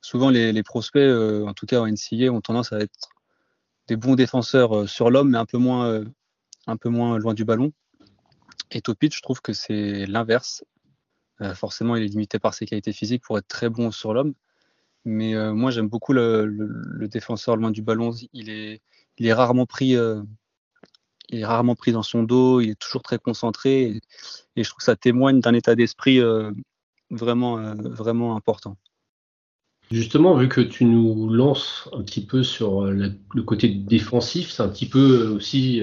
souvent 0.00 0.30
les, 0.30 0.62
prospects, 0.62 1.00
euh, 1.00 1.46
en 1.46 1.52
tout 1.52 1.66
cas 1.66 1.80
en 1.80 1.86
NCA, 1.86 2.32
ont 2.32 2.40
tendance 2.40 2.72
à 2.72 2.78
être 2.78 3.10
des 3.86 3.96
bons 3.96 4.14
défenseurs 4.14 4.76
euh, 4.76 4.86
sur 4.86 5.10
l'homme, 5.10 5.30
mais 5.30 5.38
un 5.38 5.44
peu 5.44 5.58
moins, 5.58 6.02
un 6.66 6.76
peu 6.78 6.88
moins 6.88 7.18
loin 7.18 7.34
du 7.34 7.44
ballon. 7.44 7.72
Et 8.70 8.80
Topic, 8.80 9.14
je 9.14 9.20
trouve 9.20 9.42
que 9.42 9.52
c'est 9.52 10.06
l'inverse. 10.06 10.64
Euh, 11.40 11.54
forcément, 11.54 11.96
il 11.96 12.04
est 12.04 12.08
limité 12.08 12.38
par 12.38 12.54
ses 12.54 12.66
qualités 12.66 12.92
physiques 12.92 13.22
pour 13.22 13.38
être 13.38 13.48
très 13.48 13.68
bon 13.68 13.90
sur 13.90 14.14
l'homme. 14.14 14.34
Mais 15.04 15.34
euh, 15.34 15.52
moi, 15.52 15.70
j'aime 15.70 15.88
beaucoup 15.88 16.12
le, 16.12 17.08
défenseur 17.10 17.56
loin 17.56 17.70
du 17.70 17.82
ballon. 17.82 18.12
Il 18.32 18.50
est, 18.50 19.32
rarement 19.32 19.66
pris. 19.66 19.96
Euh, 19.96 20.22
est 21.30 21.44
rarement 21.44 21.74
pris 21.74 21.92
dans 21.92 22.02
son 22.02 22.22
dos, 22.22 22.60
il 22.60 22.70
est 22.70 22.78
toujours 22.78 23.02
très 23.02 23.18
concentré 23.18 24.00
et, 24.56 24.62
je 24.62 24.68
trouve 24.68 24.78
que 24.78 24.84
ça 24.84 24.94
témoigne 24.94 25.40
d'un 25.40 25.54
état 25.54 25.74
d'esprit 25.74 26.20
vraiment, 27.10 27.74
vraiment 27.76 28.36
important. 28.36 28.76
Justement, 29.90 30.36
vu 30.36 30.48
que 30.48 30.60
tu 30.60 30.84
nous 30.84 31.28
lances 31.30 31.88
un 31.92 32.02
petit 32.02 32.24
peu 32.24 32.42
sur 32.42 32.82
le 32.84 33.42
côté 33.42 33.68
défensif, 33.68 34.50
c'est 34.50 34.62
un 34.62 34.68
petit 34.68 34.86
peu 34.86 35.28
aussi 35.28 35.82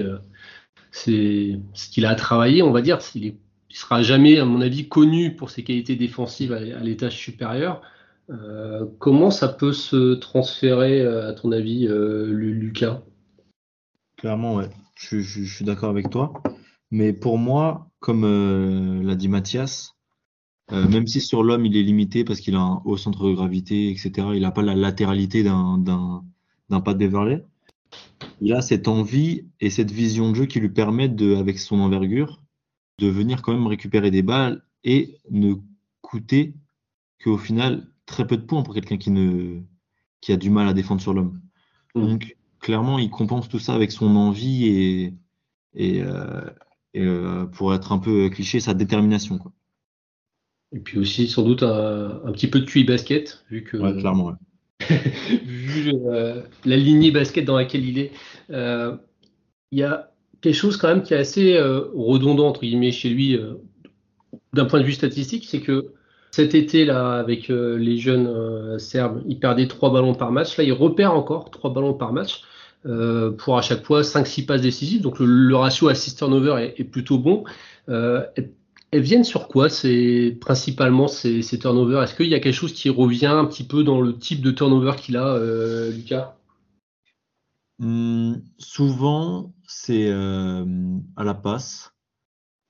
c'est 0.92 1.58
ce 1.72 1.88
qu'il 1.88 2.06
a 2.06 2.10
à 2.10 2.14
travailler, 2.14 2.62
on 2.62 2.70
va 2.70 2.82
dire. 2.82 2.98
Est, 3.16 3.36
sera 3.78 4.02
jamais, 4.02 4.38
à 4.38 4.44
mon 4.44 4.60
avis, 4.60 4.88
connu 4.88 5.34
pour 5.34 5.50
ses 5.50 5.64
qualités 5.64 5.96
défensives 5.96 6.52
à, 6.52 6.60
l'étage 6.60 7.16
supérieur. 7.16 7.82
Euh, 8.30 8.86
comment 8.98 9.30
ça 9.30 9.48
peut 9.48 9.72
se 9.72 10.14
transférer, 10.14 11.00
euh, 11.00 11.30
à 11.30 11.32
ton 11.32 11.52
avis, 11.52 11.86
euh, 11.86 12.26
Lucas? 12.26 13.02
Clairement, 14.16 14.56
ouais. 14.56 14.68
Je, 14.94 15.20
suis 15.20 15.64
d'accord 15.64 15.90
avec 15.90 16.10
toi. 16.10 16.32
Mais 16.90 17.12
pour 17.12 17.38
moi, 17.38 17.88
comme 17.98 19.02
l'a 19.04 19.14
dit 19.14 19.28
Mathias, 19.28 19.94
même 20.70 21.06
si 21.06 21.20
sur 21.20 21.42
l'homme 21.42 21.66
il 21.66 21.76
est 21.76 21.82
limité 21.82 22.24
parce 22.24 22.40
qu'il 22.40 22.54
a 22.54 22.60
un 22.60 22.82
haut 22.84 22.96
centre 22.96 23.26
de 23.26 23.32
gravité, 23.32 23.90
etc., 23.90 24.28
il 24.34 24.42
n'a 24.42 24.50
pas 24.52 24.62
la 24.62 24.74
latéralité 24.74 25.42
d'un 25.42 26.22
pas 26.84 26.92
de 26.92 26.98
Beverley, 26.98 27.44
il 28.40 28.52
a 28.52 28.60
cette 28.60 28.86
envie 28.86 29.46
et 29.60 29.70
cette 29.70 29.90
vision 29.90 30.30
de 30.30 30.36
jeu 30.36 30.46
qui 30.46 30.60
lui 30.60 30.68
permettent, 30.68 31.20
avec 31.20 31.58
son 31.58 31.80
envergure, 31.80 32.41
de 33.02 33.08
venir 33.08 33.42
quand 33.42 33.52
même 33.52 33.66
récupérer 33.66 34.12
des 34.12 34.22
balles 34.22 34.62
et 34.84 35.18
ne 35.30 35.54
coûter 36.02 36.54
qu'au 37.22 37.36
final 37.36 37.88
très 38.06 38.26
peu 38.26 38.36
de 38.36 38.42
points 38.42 38.62
pour 38.62 38.74
quelqu'un 38.74 38.96
qui, 38.96 39.10
ne, 39.10 39.60
qui 40.20 40.32
a 40.32 40.36
du 40.36 40.50
mal 40.50 40.68
à 40.68 40.72
défendre 40.72 41.00
sur 41.00 41.12
l'homme. 41.12 41.40
Mm. 41.94 42.00
Donc, 42.00 42.36
clairement, 42.60 43.00
il 43.00 43.10
compense 43.10 43.48
tout 43.48 43.58
ça 43.58 43.74
avec 43.74 43.90
son 43.90 44.14
envie 44.14 44.66
et, 44.66 45.14
et, 45.74 46.02
euh, 46.02 46.42
euh, 46.96 47.46
pour 47.46 47.74
être 47.74 47.90
un 47.90 47.98
peu 47.98 48.30
cliché, 48.30 48.60
sa 48.60 48.72
détermination. 48.72 49.38
Quoi. 49.38 49.52
Et 50.72 50.78
puis 50.78 50.98
aussi, 50.98 51.26
sans 51.26 51.42
doute, 51.42 51.64
un, 51.64 52.32
petit 52.32 52.46
peu 52.46 52.60
de 52.60 52.64
QI 52.64 52.84
basket, 52.84 53.44
vu 53.50 53.64
que. 53.64 53.76
clairement, 53.98 54.32
vu 55.44 55.92
euh, 56.06 56.42
la 56.64 56.76
lignée 56.76 57.10
basket 57.10 57.44
dans 57.44 57.56
laquelle 57.56 57.84
il 57.84 57.98
est, 57.98 58.12
euh, 58.50 58.96
il 59.70 59.80
y 59.80 59.82
a 59.82 60.11
quelque 60.42 60.54
chose 60.54 60.76
quand 60.76 60.88
même 60.88 61.02
qui 61.02 61.14
est 61.14 61.18
assez 61.18 61.56
euh, 61.56 61.80
redondant 61.94 62.48
entre 62.48 62.60
guillemets 62.60 62.92
chez 62.92 63.08
lui 63.08 63.38
d'un 64.52 64.66
point 64.66 64.80
de 64.80 64.84
vue 64.84 64.92
statistique, 64.92 65.46
c'est 65.48 65.60
que 65.60 65.86
cet 66.30 66.54
été 66.54 66.84
là 66.84 67.14
avec 67.14 67.48
les 67.48 67.98
jeunes 67.98 68.78
serbes, 68.78 69.22
il 69.26 69.38
perdait 69.38 69.66
trois 69.66 69.92
ballons 69.92 70.14
par 70.14 70.32
match. 70.32 70.56
Là, 70.56 70.64
il 70.64 70.72
repère 70.72 71.14
encore 71.14 71.50
trois 71.50 71.72
ballons 71.72 71.94
par 71.94 72.12
match. 72.12 72.42
pour 73.38 73.58
à 73.58 73.62
chaque 73.62 73.84
fois 73.84 74.02
5-6 74.02 74.46
passes 74.46 74.62
décisives. 74.62 75.02
Donc 75.02 75.18
le, 75.18 75.54
ratio 75.54 75.88
assist-turnover 75.88 76.72
est, 76.76 76.84
plutôt 76.84 77.18
bon 77.18 77.44
elles 78.92 79.00
viennent 79.00 79.24
sur 79.24 79.48
quoi 79.48 79.68
principalement 80.40 81.08
ces, 81.08 81.58
turnovers? 81.58 82.02
Est-ce 82.02 82.14
qu'il 82.14 82.28
y 82.28 82.34
a 82.34 82.40
quelque 82.40 82.54
chose 82.54 82.74
qui 82.74 82.90
revient 82.90 83.26
un 83.26 83.46
petit 83.46 83.64
peu 83.64 83.82
dans 83.82 84.00
le 84.00 84.16
type 84.16 84.42
de 84.42 84.50
turnover 84.50 84.92
qu'il 84.98 85.16
a, 85.16 85.26
euh, 85.26 85.90
Lucas? 85.90 86.36
Hmm, 87.82 88.34
Souvent, 88.58 89.52
c'est 89.66 90.08
euh, 90.08 90.64
à 91.16 91.24
la 91.24 91.34
passe. 91.34 91.92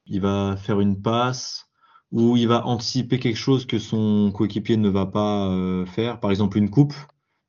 Il 0.07 0.21
va 0.21 0.57
faire 0.57 0.81
une 0.81 1.01
passe 1.01 1.69
ou 2.11 2.37
il 2.37 2.49
va 2.49 2.67
anticiper 2.67 3.19
quelque 3.19 3.37
chose 3.37 3.67
que 3.67 3.79
son 3.79 4.33
coéquipier 4.33 4.77
ne 4.77 4.89
va 4.89 5.07
pas 5.07 5.49
euh, 5.49 5.87
faire. 5.87 6.21
Par 6.21 6.31
exemple, 6.31 6.59
une 6.59 6.71
coupe. 6.71 6.95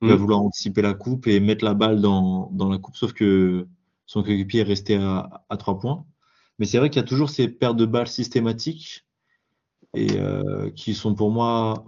Il 0.01 0.09
va 0.09 0.15
hmm. 0.15 0.17
vouloir 0.17 0.41
anticiper 0.41 0.81
la 0.81 0.93
coupe 0.93 1.27
et 1.27 1.39
mettre 1.39 1.63
la 1.63 1.73
balle 1.73 2.01
dans, 2.01 2.51
la 2.69 2.77
coupe, 2.77 2.97
sauf 2.97 3.13
que 3.13 3.67
son 4.05 4.21
coéquipier 4.21 4.61
est 4.61 4.63
resté 4.63 4.95
à, 4.95 5.45
à 5.49 5.57
3 5.57 5.79
points. 5.79 6.05
Mais 6.59 6.65
c'est 6.65 6.77
vrai 6.77 6.89
qu'il 6.89 7.01
y 7.01 7.05
a 7.05 7.07
toujours 7.07 7.29
ces 7.29 7.47
pertes 7.47 7.77
de 7.77 7.85
balles 7.85 8.07
systématiques 8.07 9.05
et 9.93 10.17
euh, 10.17 10.69
qui 10.71 10.93
sont 10.93 11.15
pour 11.15 11.31
moi 11.31 11.85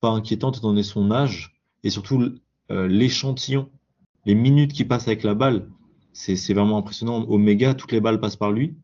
pas 0.00 0.10
inquiétantes 0.10 0.58
étant 0.58 0.68
donné 0.68 0.82
son 0.82 1.10
âge 1.12 1.56
et 1.84 1.90
surtout 1.90 2.34
l'échantillon, 2.68 3.70
les 4.26 4.34
minutes 4.34 4.72
qui 4.72 4.84
passent 4.84 5.06
avec 5.08 5.22
la 5.22 5.34
balle. 5.34 5.68
C'est 6.12 6.54
vraiment 6.54 6.78
impressionnant. 6.78 7.24
Omega, 7.28 7.74
toutes 7.74 7.92
les 7.92 8.00
balles 8.00 8.20
passent 8.20 8.36
par 8.36 8.52
lui 8.52 8.76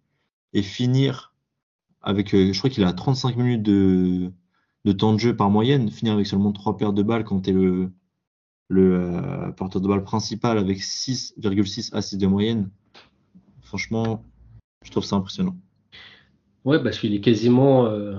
et 0.52 0.62
finir 0.62 1.34
avec, 2.00 2.34
euh, 2.34 2.52
je 2.52 2.58
crois 2.58 2.70
qu'il 2.70 2.84
a 2.84 2.92
35 2.92 3.36
minutes 3.36 3.62
de, 3.62 4.32
temps 4.92 5.12
de 5.12 5.18
jeu 5.18 5.36
par 5.36 5.50
moyenne, 5.50 5.90
finir 5.90 6.14
avec 6.14 6.26
seulement 6.26 6.52
3 6.52 6.76
pertes 6.76 6.94
de 6.94 7.02
balles 7.02 7.24
quand 7.24 7.42
tu 7.42 7.50
es 7.50 7.52
le, 7.52 7.90
le 8.68 9.52
porteur 9.56 9.80
de 9.80 9.88
balle 9.88 10.04
principal 10.04 10.58
avec 10.58 10.78
6,6 10.78 11.94
assists 11.94 12.20
de 12.20 12.26
moyenne. 12.26 12.70
Franchement, 13.62 14.24
je 14.84 14.90
trouve 14.90 15.04
ça 15.04 15.16
impressionnant. 15.16 15.56
Ouais, 16.64 16.82
parce 16.82 16.98
qu'il 16.98 17.14
est 17.14 17.20
quasiment, 17.20 17.86
euh, 17.86 18.16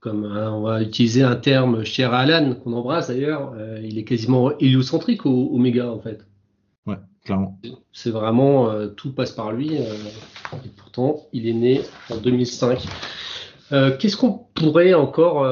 comme 0.00 0.24
on 0.24 0.62
va 0.62 0.82
utiliser 0.82 1.22
un 1.22 1.36
terme 1.36 1.84
cher 1.84 2.14
à 2.14 2.20
Alan, 2.20 2.54
qu'on 2.54 2.72
embrasse 2.72 3.08
d'ailleurs, 3.08 3.52
euh, 3.56 3.80
il 3.82 3.98
est 3.98 4.04
quasiment 4.04 4.56
héliocentrique 4.58 5.26
au, 5.26 5.50
Omega 5.52 5.90
en 5.90 5.98
fait. 5.98 6.26
Ouais, 6.86 6.96
clairement. 7.24 7.58
C'est 7.92 8.10
vraiment, 8.10 8.70
euh, 8.70 8.88
tout 8.88 9.12
passe 9.12 9.32
par 9.32 9.52
lui. 9.52 9.74
et 9.74 10.68
pourtant, 10.76 11.26
il 11.32 11.48
est 11.48 11.54
né 11.54 11.80
en 12.10 12.16
2005. 12.16 12.86
Qu'est-ce 13.98 14.16
qu'on 14.16 14.46
pourrait 14.54 14.94
encore 14.94 15.44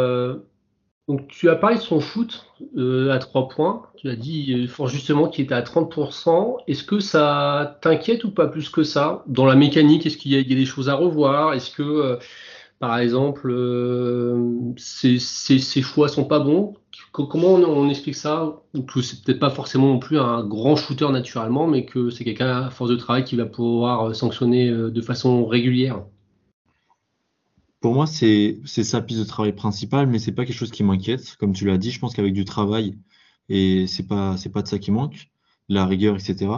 donc 1.06 1.28
tu 1.28 1.50
as 1.50 1.56
parlé 1.56 1.76
de 1.76 1.82
son 1.82 2.00
shoot 2.00 2.46
euh, 2.78 3.10
à 3.10 3.18
3 3.18 3.48
points. 3.48 3.82
Tu 3.96 4.08
as 4.08 4.16
dit 4.16 4.54
euh, 4.54 4.66
fort 4.66 4.88
justement 4.88 5.28
qu'il 5.28 5.44
était 5.44 5.54
à 5.54 5.60
30%. 5.60 6.56
Est-ce 6.66 6.82
que 6.82 6.98
ça 6.98 7.78
t'inquiète 7.82 8.24
ou 8.24 8.30
pas 8.30 8.46
plus 8.46 8.70
que 8.70 8.84
ça? 8.84 9.22
Dans 9.26 9.44
la 9.44 9.54
mécanique, 9.54 10.06
est-ce 10.06 10.16
qu'il 10.16 10.32
y, 10.32 10.38
a 10.38 10.42
des 10.42 10.64
choses 10.64 10.88
à 10.88 10.94
revoir? 10.94 11.52
Est-ce 11.52 11.70
que, 11.70 11.82
euh, 11.82 12.16
par 12.78 12.98
exemple, 12.98 13.54
ses, 14.78 15.18
ses, 15.18 15.82
choix 15.82 16.08
sont 16.08 16.24
pas 16.24 16.40
bons? 16.40 16.74
Comment 17.14 17.54
on, 17.54 17.88
explique 17.88 18.16
ça 18.16 18.60
Que 18.88 19.00
c'est 19.00 19.22
peut-être 19.22 19.38
pas 19.38 19.50
forcément 19.50 19.86
non 19.86 20.00
plus 20.00 20.18
un 20.18 20.44
grand 20.44 20.74
shooter 20.74 21.08
naturellement, 21.10 21.68
mais 21.68 21.84
que 21.84 22.10
c'est 22.10 22.24
quelqu'un 22.24 22.64
à 22.64 22.70
force 22.70 22.90
de 22.90 22.96
travail 22.96 23.22
qui 23.22 23.36
va 23.36 23.46
pouvoir 23.46 24.16
sanctionner 24.16 24.68
de 24.68 25.00
façon 25.00 25.46
régulière? 25.46 26.02
Pour 27.80 27.94
moi, 27.94 28.08
c'est 28.08 28.58
sa 28.64 29.00
piste 29.00 29.20
de 29.20 29.24
travail 29.24 29.52
principale, 29.52 30.08
mais 30.08 30.18
c'est 30.18 30.32
pas 30.32 30.44
quelque 30.44 30.56
chose 30.56 30.72
qui 30.72 30.82
m'inquiète. 30.82 31.36
Comme 31.36 31.52
tu 31.52 31.66
l'as 31.66 31.78
dit, 31.78 31.92
je 31.92 32.00
pense 32.00 32.14
qu'avec 32.14 32.32
du 32.32 32.44
travail, 32.44 32.98
et 33.48 33.86
c'est 33.86 34.08
pas 34.08 34.34
pas 34.52 34.62
de 34.62 34.66
ça 34.66 34.80
qui 34.80 34.90
manque, 34.90 35.30
la 35.68 35.86
rigueur, 35.86 36.16
etc. 36.16 36.50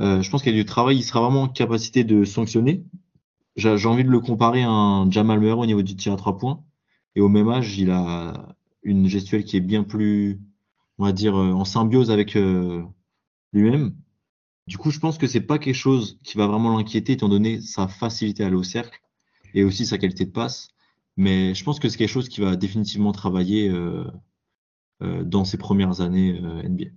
Euh, 0.00 0.22
je 0.22 0.28
pense 0.28 0.44
a 0.44 0.50
du 0.50 0.64
travail, 0.64 0.96
il 0.96 1.02
sera 1.04 1.20
vraiment 1.20 1.42
en 1.42 1.48
capacité 1.48 2.02
de 2.02 2.24
sanctionner. 2.24 2.82
J'ai 3.54 3.86
envie 3.86 4.02
de 4.02 4.10
le 4.10 4.18
comparer 4.18 4.64
à 4.64 4.70
un 4.70 5.08
Jamal 5.08 5.38
Murray 5.38 5.60
au 5.60 5.66
niveau 5.66 5.82
du 5.82 5.94
tir 5.94 6.14
à 6.14 6.16
trois 6.16 6.36
points. 6.36 6.64
Et 7.14 7.20
au 7.20 7.28
même 7.28 7.48
âge, 7.48 7.78
il 7.78 7.92
a 7.92 8.56
une 8.82 9.08
gestuelle 9.08 9.44
qui 9.44 9.56
est 9.56 9.60
bien 9.60 9.84
plus, 9.84 10.40
on 10.98 11.04
va 11.04 11.12
dire, 11.12 11.36
euh, 11.36 11.52
en 11.52 11.64
symbiose 11.64 12.10
avec 12.10 12.36
euh, 12.36 12.82
lui-même. 13.52 13.94
Du 14.66 14.78
coup, 14.78 14.90
je 14.90 14.98
pense 14.98 15.18
que 15.18 15.26
c'est 15.26 15.40
pas 15.40 15.58
quelque 15.58 15.74
chose 15.74 16.18
qui 16.24 16.36
va 16.36 16.46
vraiment 16.46 16.76
l'inquiéter, 16.76 17.12
étant 17.14 17.28
donné 17.28 17.60
sa 17.60 17.88
facilité 17.88 18.44
à 18.44 18.48
aller 18.48 18.56
au 18.56 18.62
cercle 18.62 19.00
et 19.54 19.64
aussi 19.64 19.86
sa 19.86 19.98
qualité 19.98 20.26
de 20.26 20.30
passe. 20.30 20.68
Mais 21.16 21.54
je 21.54 21.64
pense 21.64 21.80
que 21.80 21.88
c'est 21.88 21.96
quelque 21.96 22.08
chose 22.10 22.28
qui 22.28 22.40
va 22.40 22.54
définitivement 22.54 23.12
travailler 23.12 23.68
euh, 23.68 24.04
dans 25.00 25.44
ses 25.44 25.56
premières 25.56 26.00
années 26.00 26.38
NBA. 26.40 26.90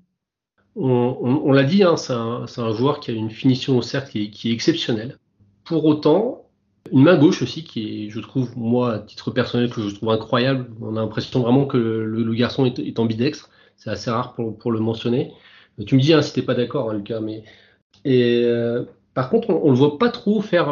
On, 0.76 1.52
l'a 1.52 1.64
dit, 1.64 1.84
hein, 1.84 1.98
c'est 1.98 2.14
un, 2.14 2.74
joueur 2.74 3.00
qui 3.00 3.12
a 3.12 3.14
une 3.14 3.30
finition 3.30 3.78
au 3.78 3.82
cercle 3.82 4.30
qui 4.30 4.50
est, 4.50 4.54
exceptionnelle. 4.54 5.18
Pour 5.64 5.86
autant, 5.86 6.50
une 6.92 7.04
main 7.04 7.18
gauche 7.18 7.42
aussi 7.42 7.64
qui 7.64 8.06
est, 8.06 8.10
je 8.10 8.20
trouve, 8.20 8.58
moi, 8.58 8.94
à 8.94 9.00
titre 9.00 9.32
personnel, 9.32 9.70
que 9.70 9.88
je 9.88 9.96
trouve 9.96 10.10
incroyable. 10.10 10.70
On 10.82 10.98
a 10.98 11.02
l'impression 11.02 11.42
vraiment 11.42 11.66
que 11.66 11.78
le, 11.78 12.34
garçon 12.34 12.66
est, 12.66 13.00
ambidextre. 13.00 13.50
C'est 13.78 13.90
assez 13.90 14.10
rare 14.10 14.34
pour, 14.34 14.72
le 14.72 14.80
mentionner. 14.80 15.34
Tu 15.86 15.96
me 15.96 16.02
dis 16.02 16.14
hein, 16.14 16.22
si 16.22 16.34
t'es 16.34 16.42
pas 16.42 16.54
d'accord, 16.54 16.90
hein, 16.90 16.96
Lucas, 16.96 17.20
mais 17.20 17.44
et 18.04 18.46
par 19.14 19.30
contre, 19.30 19.50
on, 19.50 19.66
ne 19.66 19.72
le 19.72 19.78
voit 19.78 19.98
pas 19.98 20.10
trop 20.10 20.42
faire 20.42 20.70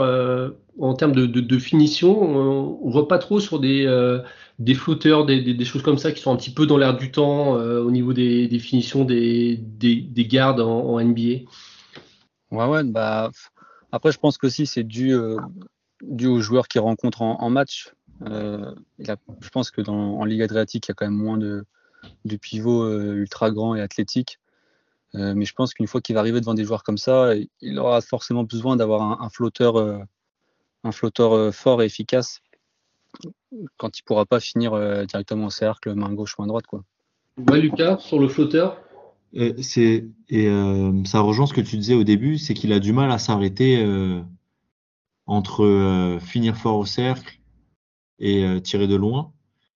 en 0.79 0.93
termes 0.93 1.11
de, 1.13 1.59
finition, 1.59 2.21
on, 2.21 2.85
ne 2.85 2.91
voit 2.91 3.07
pas 3.07 3.17
trop 3.17 3.39
sur 3.39 3.59
des, 3.59 3.85
euh, 3.85 4.19
des 4.59 4.73
flotteurs, 4.73 5.25
des, 5.25 5.65
choses 5.65 5.81
comme 5.81 5.97
ça 5.97 6.11
qui 6.11 6.21
sont 6.21 6.31
un 6.31 6.37
petit 6.37 6.53
peu 6.53 6.65
dans 6.65 6.77
l'air 6.77 6.95
du 6.95 7.11
temps 7.11 7.57
euh, 7.57 7.81
au 7.81 7.91
niveau 7.91 8.13
des, 8.13 8.59
finitions 8.59 9.03
des, 9.03 9.57
des, 9.57 10.25
gardes 10.25 10.61
en, 10.61 10.99
NBA. 11.01 11.45
Ouais, 12.51 12.65
ouais, 12.65 12.83
bah, 12.83 13.31
après, 13.91 14.11
je 14.11 14.19
pense 14.19 14.37
que 14.37 14.49
si 14.49 14.65
c'est 14.65 14.83
dû, 14.83 15.13
euh, 15.13 15.37
dû 16.01 16.27
aux 16.27 16.41
joueurs 16.41 16.67
qu'ils 16.67 16.81
rencontrent 16.81 17.21
en, 17.21 17.49
match. 17.49 17.93
je 18.21 19.49
pense 19.51 19.71
que 19.71 19.81
dans, 19.81 20.19
en 20.19 20.25
Ligue 20.25 20.41
Adriatique, 20.41 20.87
il 20.87 20.91
y 20.91 20.93
a 20.93 20.95
quand 20.95 21.05
même 21.05 21.15
moins 21.15 21.37
de, 21.37 21.65
de 22.25 22.35
pivots 22.35 22.89
ultra 23.13 23.51
grands 23.51 23.75
et 23.75 23.81
athlétiques. 23.81 24.39
mais 25.13 25.45
je 25.45 25.53
pense 25.53 25.73
qu'une 25.73 25.87
fois 25.87 26.01
qu'il 26.01 26.15
va 26.15 26.21
arriver 26.21 26.39
devant 26.39 26.53
des 26.53 26.65
joueurs 26.65 26.83
comme 26.83 26.97
ça, 26.97 27.33
il 27.61 27.79
aura 27.79 28.01
forcément 28.01 28.43
besoin 28.43 28.75
d'avoir 28.75 29.01
un, 29.01 29.25
un 29.25 29.29
flotteur 29.29 30.05
un 30.85 30.91
flotteur 30.93 31.53
fort 31.53 31.81
et 31.81 31.85
efficace 31.85 32.41
quand 33.77 33.97
il 33.97 34.03
pourra 34.03 34.25
pas 34.25 34.39
finir 34.39 34.71
directement 35.07 35.47
au 35.47 35.49
cercle, 35.49 35.93
main 35.95 36.13
gauche, 36.13 36.37
main 36.37 36.47
droite. 36.47 36.67
Quoi. 36.67 36.83
Ouais, 37.49 37.59
Lucas, 37.59 37.97
sur 37.99 38.19
le 38.19 38.27
flotteur 38.27 38.77
c'est 39.61 40.05
et 40.29 40.49
ça 41.05 41.19
rejoint 41.19 41.45
ce 41.45 41.53
que 41.53 41.61
tu 41.61 41.77
disais 41.77 41.93
au 41.93 42.03
début, 42.03 42.37
c'est 42.37 42.53
qu'il 42.53 42.73
a 42.73 42.79
du 42.79 42.93
mal 42.93 43.11
à 43.11 43.19
s'arrêter 43.19 43.85
entre 45.29 46.17
finir 46.21 46.57
fort 46.57 46.77
au 46.77 46.85
cercle 46.85 47.39
et 48.19 48.45
tirer 48.63 48.87
de 48.87 48.95
loin. 48.95 49.31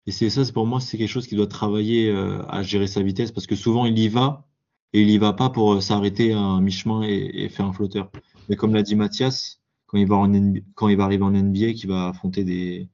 Et 0.07 0.11
c'est 0.11 0.31
ça, 0.31 0.45
c'est 0.45 0.53
pour 0.53 0.67
moi, 0.67 0.81
c'est 0.81 0.99
quelque 0.99 1.09
chose 1.09 1.27
qui 1.27 1.37
doit 1.37 1.47
travailler 1.47 2.11
à 2.49 2.63
gérer 2.63 2.87
sa 2.87 3.03
vitesse 3.03 3.31
parce 3.31 3.47
que 3.47 3.55
souvent 3.55 3.87
il 3.87 3.99
y 3.99 4.09
va 4.09 4.47
et 4.93 5.01
il 5.03 5.11
y 5.11 5.19
va 5.19 5.33
pas 5.33 5.51
pour 5.51 5.83
s'arrêter 5.83 6.33
à 6.33 6.59
mi-chemin 6.61 7.03
et, 7.03 7.49
faire 7.49 7.67
un 7.67 7.73
flotteur. 7.73 8.11
Mais 8.49 8.57
comme 8.57 8.75
l'a 8.75 8.83
dit 8.83 8.97
Mathias, 8.97 9.61
quand 9.87 9.99
il 9.99 10.09
va 10.09 10.17
en 10.17 10.33
quand 10.75 10.89
il 10.89 10.97
va 10.97 11.05
arriver 11.05 11.23
en 11.23 11.31
NBA, 11.31 11.75
qui 11.75 11.87
va 11.87 12.09
affronter 12.09 12.45
des, 12.45 12.89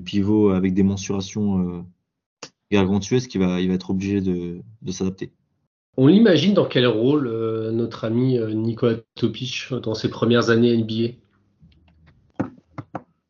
pivots 0.00 0.50
avec 0.50 0.74
des 0.74 0.82
mensurations 0.82 1.84
qui 2.70 3.38
va, 3.38 3.60
il 3.60 3.68
va 3.68 3.74
être 3.74 3.90
obligé 3.90 4.20
de, 4.20 4.62
s'adapter. 4.90 5.32
On 5.96 6.06
l'imagine 6.06 6.54
dans 6.54 6.66
quel 6.66 6.86
rôle 6.86 7.26
euh, 7.26 7.72
notre 7.72 8.04
ami 8.04 8.38
euh, 8.38 8.52
Nicolas 8.52 8.98
Topic 9.16 9.66
dans 9.82 9.94
ses 9.94 10.08
premières 10.08 10.48
années 10.50 10.76
NBA 10.76 11.14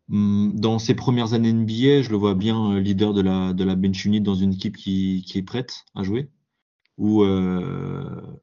Dans 0.09 0.79
ses 0.79 0.95
premières 0.95 1.35
années 1.35 1.53
NBA, 1.53 2.03
je 2.03 2.11
le 2.11 2.17
vois 2.17 2.35
bien 2.35 2.73
euh, 2.73 2.81
leader 2.81 3.13
de 3.13 3.21
la, 3.21 3.75
bench 3.75 4.05
unit 4.07 4.23
dans 4.23 4.35
une 4.35 4.55
équipe 4.55 4.77
qui, 4.77 5.25
est 5.35 5.43
prête 5.43 5.85
à 5.95 6.03
jouer 6.03 6.31
ou 6.97 7.23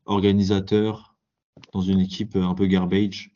organisateur 0.06 1.16
dans 1.74 1.82
une 1.82 2.00
équipe 2.00 2.38
un 2.38 2.56
peu 2.56 2.68
garbage. 2.68 3.36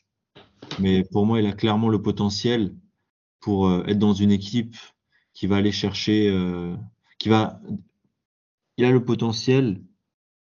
Mais 0.78 1.04
pour 1.04 1.26
moi, 1.26 1.40
il 1.40 1.46
a 1.46 1.52
clairement 1.52 1.90
le 1.90 2.00
potentiel 2.00 2.74
pour 3.40 3.70
être 3.86 3.98
dans 3.98 4.14
une 4.14 4.30
équipe 4.30 4.76
qui 5.34 5.46
va 5.46 5.56
aller 5.56 5.72
chercher, 5.72 6.34
qui 7.18 7.28
va, 7.28 7.60
il 8.78 8.86
a 8.86 8.90
le 8.90 9.04
potentiel 9.04 9.82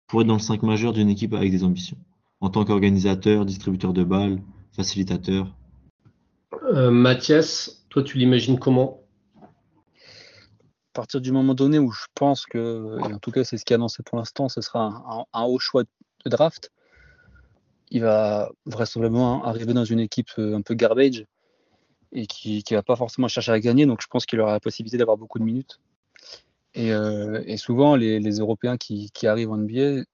pour 0.07 0.21
être 0.21 0.27
dans 0.27 0.35
le 0.35 0.41
5 0.41 0.63
majeur 0.63 0.93
d'une 0.93 1.09
équipe 1.09 1.33
avec 1.33 1.51
des 1.51 1.65
ambitions, 1.65 1.97
en 2.41 2.51
tant 2.51 2.67
qu'organisateur, 2.67 3.47
distributeur 3.47 3.95
de 3.95 4.05
balles, 4.05 4.43
facilitateur 4.73 5.55
euh, 6.65 6.91
Mathias, 6.91 7.85
toi 7.89 8.03
tu 8.03 8.19
l'imagines 8.19 8.59
comment? 8.59 9.03
À 9.43 11.01
partir 11.01 11.21
du 11.21 11.31
moment 11.31 11.55
donné 11.55 11.79
où 11.79 11.93
je 11.93 12.07
pense 12.15 12.45
que, 12.47 12.99
et 13.09 13.13
en 13.13 13.19
tout 13.19 13.31
cas 13.31 13.45
c'est 13.45 13.57
ce 13.57 13.65
qui 13.65 13.73
est 13.73 13.77
annoncé 13.77 14.03
pour 14.03 14.19
l'instant, 14.19 14.49
ce 14.49 14.61
sera 14.61 15.27
un, 15.33 15.45
haut 15.45 15.59
choix 15.59 15.85
de 15.85 16.31
draft, 16.31 16.73
il 17.91 18.03
va 18.03 18.51
vraisemblablement 18.67 19.45
arriver 19.45 19.75
dans 19.75 19.85
une 19.85 20.01
équipe 20.01 20.31
euh, 20.39 20.57
un 20.57 20.63
peu 20.63 20.75
garbage 20.75 21.25
et 22.13 22.27
qui 22.27 22.65
ne 22.71 22.77
va 22.77 22.83
pas 22.83 22.97
forcément 22.97 23.29
chercher 23.29 23.53
à 23.53 23.61
gagner, 23.61 23.87
donc 23.87 24.01
je 24.03 24.07
pense 24.09 24.27
qu'il 24.27 24.41
aura 24.41 24.53
la 24.53 24.61
possibilité 24.61 24.97
d'avoir 24.97 25.17
beaucoup 25.17 25.39
de 25.39 25.45
minutes. 25.45 25.79
Euh, 26.77 27.43
et, 27.47 27.57
souvent, 27.57 27.97
les, 27.97 28.21
Européens 28.39 28.77
qui, 28.77 29.11
arrivent 29.25 29.51
en 29.51 29.59
NBA, 29.59 30.05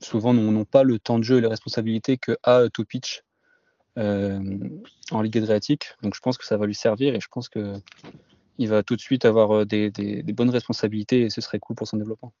souvent 0.00 0.32
n'ont 0.32 0.64
pas 0.64 0.82
le 0.82 0.98
temps 0.98 1.18
de 1.18 1.24
jeu 1.24 1.38
et 1.38 1.40
les 1.40 1.48
responsabilités 1.48 2.18
que 2.18 2.36
a 2.42 2.68
Topic 2.68 3.22
euh, 3.22 3.27
en 3.98 5.22
Ligue 5.22 5.38
Adriatique. 5.38 5.94
Donc 6.02 6.14
je 6.14 6.20
pense 6.20 6.38
que 6.38 6.44
ça 6.44 6.56
va 6.56 6.66
lui 6.66 6.74
servir 6.74 7.14
et 7.14 7.20
je 7.20 7.28
pense 7.30 7.48
qu'il 7.48 8.68
va 8.68 8.82
tout 8.82 8.96
de 8.96 9.00
suite 9.00 9.24
avoir 9.24 9.52
euh, 9.52 9.64
des, 9.64 10.22
bonnes 10.34 10.50
responsabilités 10.50 11.22
et 11.22 11.30
ce 11.30 11.40
serait 11.40 11.58
cool 11.58 11.76
pour 11.76 11.86
son 11.86 11.96
développement. 11.96 12.32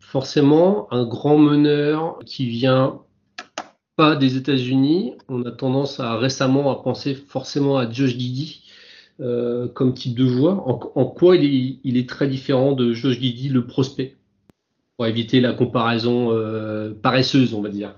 Forcément, 0.00 0.92
un 0.92 1.04
grand 1.04 1.38
meneur 1.38 2.18
qui 2.26 2.46
vient 2.46 3.00
pas 3.96 4.16
des 4.16 4.36
États-Unis, 4.36 5.14
on 5.28 5.44
a 5.44 5.52
tendance 5.52 6.00
à 6.00 6.16
récemment 6.16 6.70
à 6.70 6.82
penser 6.82 7.14
forcément 7.14 7.78
à 7.78 7.90
Josh 7.90 8.10
Giddy 8.10 8.62
euh, 9.20 9.68
comme 9.68 9.94
type 9.94 10.18
de 10.18 10.26
joueur 10.26 10.66
en, 10.66 11.06
quoi 11.06 11.36
il 11.36 11.96
est, 11.96 12.08
très 12.08 12.26
différent 12.26 12.72
de 12.72 12.92
Josh 12.92 13.20
Giddy, 13.20 13.48
le 13.48 13.66
prospect? 13.66 14.16
Pour 14.96 15.06
éviter 15.06 15.40
la 15.40 15.52
comparaison 15.52 16.32
euh, 16.32 16.92
paresseuse, 16.94 17.54
on 17.54 17.62
va 17.62 17.68
dire. 17.68 17.96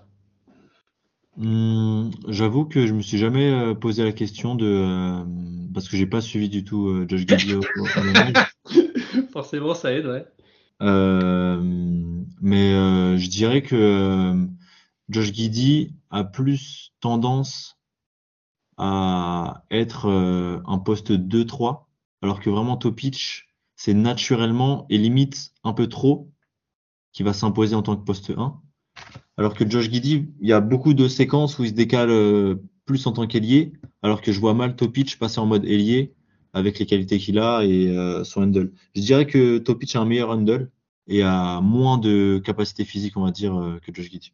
Hmm, 1.37 2.11
j'avoue 2.29 2.65
que 2.65 2.87
je 2.87 2.95
me 2.95 3.03
suis 3.03 3.19
jamais 3.19 3.51
euh, 3.51 3.75
posé 3.75 4.03
la 4.05 4.13
question 4.13 4.55
de 4.55 5.23
parce 5.75 5.89
que 5.89 5.97
j'ai 5.97 6.07
pas 6.07 6.23
suivi 6.23 6.49
du 6.49 6.65
tout 6.65 7.05
Josh 7.09 7.27
Giddy 7.27 7.55
Forcément, 9.33 9.75
ça 9.75 9.93
aide, 9.93 10.07
ouais. 10.07 10.25
mais 12.41 12.73
je 13.19 13.29
dirais 13.29 13.63
que 13.63 14.47
Josh 15.09 15.33
Giddy 15.33 15.95
a 16.11 16.25
plus 16.25 16.93
tendance 17.01 17.77
à 18.77 19.65
être 19.71 20.09
euh, 20.09 20.61
un 20.67 20.79
poste 20.79 21.13
2-3, 21.13 21.87
alors 22.23 22.41
que 22.41 22.51
vraiment 22.51 22.77
Topic, 22.77 23.47
c'est 23.77 23.95
naturellement 23.95 24.87
et 24.91 24.99
limite 24.99 25.53
un 25.65 25.73
peu 25.73 25.89
trop 25.89 26.31
qui 27.13 27.23
va 27.23 27.33
s'imposer 27.33 27.75
en 27.75 27.83
tant 27.83 27.97
que 27.97 28.05
poste 28.05 28.33
1. 28.37 28.61
Alors 29.37 29.55
que 29.55 29.69
Josh 29.69 29.91
Giddy, 29.91 30.27
il 30.41 30.49
y 30.49 30.53
a 30.53 30.61
beaucoup 30.61 30.95
de 30.95 31.09
séquences 31.09 31.59
où 31.59 31.65
il 31.65 31.71
se 31.71 31.75
décale 31.75 32.11
euh, 32.11 32.57
plus 32.85 33.07
en 33.07 33.13
tant 33.13 33.27
qu'ailier, 33.27 33.73
alors 34.03 34.23
que 34.23 34.33
je 34.33 34.41
vois 34.41 34.55
mal 34.55 34.77
Topic 34.77 35.19
passer 35.19 35.41
en 35.41 35.47
mode 35.47 35.65
ailier 35.65 36.13
avec 36.53 36.79
les 36.79 36.87
qualités 36.87 37.19
qu'il 37.19 37.39
a 37.39 37.63
et 37.65 37.89
euh, 37.89 38.25
son 38.25 38.43
handle. 38.43 38.73
Je 38.95 39.03
dirais 39.03 39.27
que 39.27 39.59
Topic 39.59 39.95
a 39.97 40.01
un 40.01 40.07
meilleur 40.07 40.31
handle 40.31 40.71
et 41.07 41.23
a 41.23 41.61
moins 41.61 41.99
de 41.99 42.41
capacité 42.45 42.85
physique, 42.85 43.17
on 43.17 43.25
va 43.25 43.31
dire, 43.31 43.79
que 43.83 43.95
Josh 43.95 44.11
Giddy. 44.11 44.33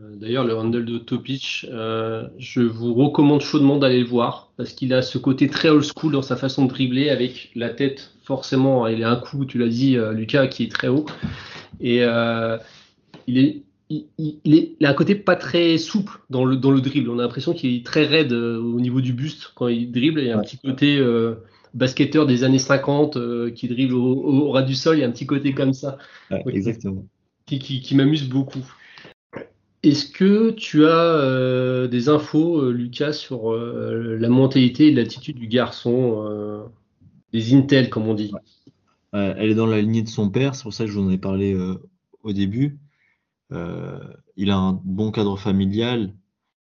Euh, 0.00 0.16
d'ailleurs, 0.16 0.44
le 0.44 0.56
handle 0.56 0.84
de 0.84 0.98
Topic, 0.98 1.66
euh, 1.70 2.28
je 2.38 2.62
vous 2.62 2.94
recommande 2.94 3.40
chaudement 3.40 3.76
d'aller 3.78 4.00
le 4.00 4.06
voir 4.06 4.52
parce 4.56 4.72
qu'il 4.72 4.94
a 4.94 5.02
ce 5.02 5.18
côté 5.18 5.48
très 5.48 5.68
old 5.68 5.84
school 5.84 6.12
dans 6.12 6.22
sa 6.22 6.36
façon 6.36 6.64
de 6.64 6.70
dribbler 6.70 7.10
avec 7.10 7.50
la 7.54 7.68
tête, 7.68 8.14
forcément, 8.22 8.86
il 8.86 9.04
a 9.04 9.10
un 9.10 9.16
coup, 9.16 9.44
tu 9.44 9.58
l'as 9.58 9.68
dit, 9.68 9.96
euh, 9.96 10.12
Lucas, 10.12 10.46
qui 10.46 10.64
est 10.64 10.72
très 10.72 10.88
haut. 10.88 11.04
Il, 13.26 13.38
est, 13.38 13.62
il, 13.90 14.76
a 14.82 14.90
un 14.90 14.94
côté 14.94 15.14
pas 15.14 15.36
très 15.36 15.78
souple 15.78 16.20
dans 16.30 16.44
le, 16.44 16.56
dans 16.56 16.70
le 16.70 16.80
dribble. 16.80 17.10
On 17.10 17.18
a 17.18 17.22
l'impression 17.22 17.52
qu'il 17.52 17.74
est 17.74 17.84
très 17.86 18.04
raide 18.04 18.32
au 18.32 18.80
niveau 18.80 19.00
du 19.00 19.12
buste 19.12 19.52
quand 19.54 19.68
il 19.68 19.90
dribble. 19.90 20.20
Il 20.20 20.26
y 20.26 20.30
a 20.30 20.38
un 20.38 20.42
petit 20.42 20.58
côté 20.58 21.00
basketteur 21.74 22.26
des 22.26 22.44
années 22.44 22.58
50 22.58 23.52
qui 23.54 23.68
dribble 23.68 23.94
au, 23.94 24.50
ras 24.50 24.62
du 24.62 24.74
sol. 24.74 24.96
Il 24.96 25.00
y 25.00 25.04
a 25.04 25.06
un 25.06 25.12
petit 25.12 25.26
côté 25.26 25.52
comme 25.54 25.72
ça. 25.72 25.98
exactement. 26.46 27.04
qui, 27.46 27.58
qui 27.58 27.94
m'amuse 27.94 28.28
beaucoup. 28.28 28.64
Est-ce 29.82 30.06
que 30.06 30.50
tu 30.52 30.86
as 30.86 31.16
euh, 31.16 31.88
des 31.88 32.08
infos, 32.08 32.60
euh, 32.60 32.70
Lucas, 32.70 33.12
sur 33.12 33.52
euh, 33.52 34.16
la 34.20 34.28
mentalité 34.28 34.88
et 34.88 34.92
l'attitude 34.92 35.38
du 35.38 35.48
garçon, 35.48 36.70
des 37.32 37.54
Intel, 37.54 37.90
comme 37.90 38.06
on 38.06 38.14
dit? 38.14 38.32
Elle 39.12 39.50
est 39.50 39.54
dans 39.54 39.66
la 39.66 39.80
lignée 39.80 40.02
de 40.02 40.08
son 40.08 40.30
père, 40.30 40.54
c'est 40.54 40.62
pour 40.62 40.72
ça 40.72 40.84
que 40.84 40.90
je 40.90 40.98
vous 40.98 41.06
en 41.06 41.10
ai 41.10 41.18
parlé 41.18 41.56
au 42.22 42.32
début. 42.32 42.78
Il 44.36 44.50
a 44.50 44.56
un 44.56 44.80
bon 44.84 45.10
cadre 45.10 45.38
familial. 45.38 46.14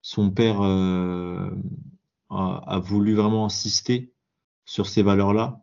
Son 0.03 0.31
père 0.31 0.61
a, 0.61 1.51
voulu 2.81 3.15
vraiment 3.15 3.47
insister 3.47 4.13
sur 4.65 4.87
ces 4.87 5.03
valeurs-là. 5.03 5.61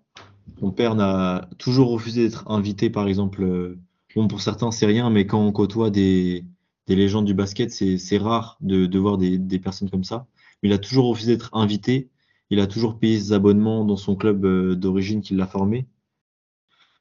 Son 0.59 0.71
père 0.71 0.95
n'a 0.95 1.47
toujours 1.57 1.91
refusé 1.91 2.23
d'être 2.23 2.49
invité, 2.49 2.89
par 2.89 3.07
exemple. 3.07 3.77
bon, 4.15 4.27
pour 4.27 4.41
certains, 4.41 4.71
c'est 4.71 4.85
rien, 4.85 5.09
mais 5.09 5.25
quand 5.25 5.41
on 5.41 5.51
côtoie 5.51 5.89
des 5.89 6.45
des 6.89 6.95
légendes 6.95 7.25
du 7.25 7.35
basket, 7.35 7.69
c'est 7.71 8.17
rare 8.17 8.57
de, 8.61 8.97
voir 8.97 9.19
des, 9.19 9.59
personnes 9.59 9.91
comme 9.91 10.03
ça. 10.03 10.25
Mais 10.61 10.69
il 10.69 10.73
a 10.73 10.79
toujours 10.79 11.05
refusé 11.05 11.37
d'être 11.37 11.51
invité. 11.53 12.09
Il 12.49 12.59
a 12.59 12.65
toujours 12.65 12.97
payé 12.97 13.19
ses 13.19 13.31
abonnements 13.31 13.85
dans 13.85 13.95
son 13.95 14.15
club 14.15 14.43
euh, 14.43 14.75
d'origine 14.75 15.21
qui 15.21 15.35
l'a 15.35 15.45
formé. 15.45 15.85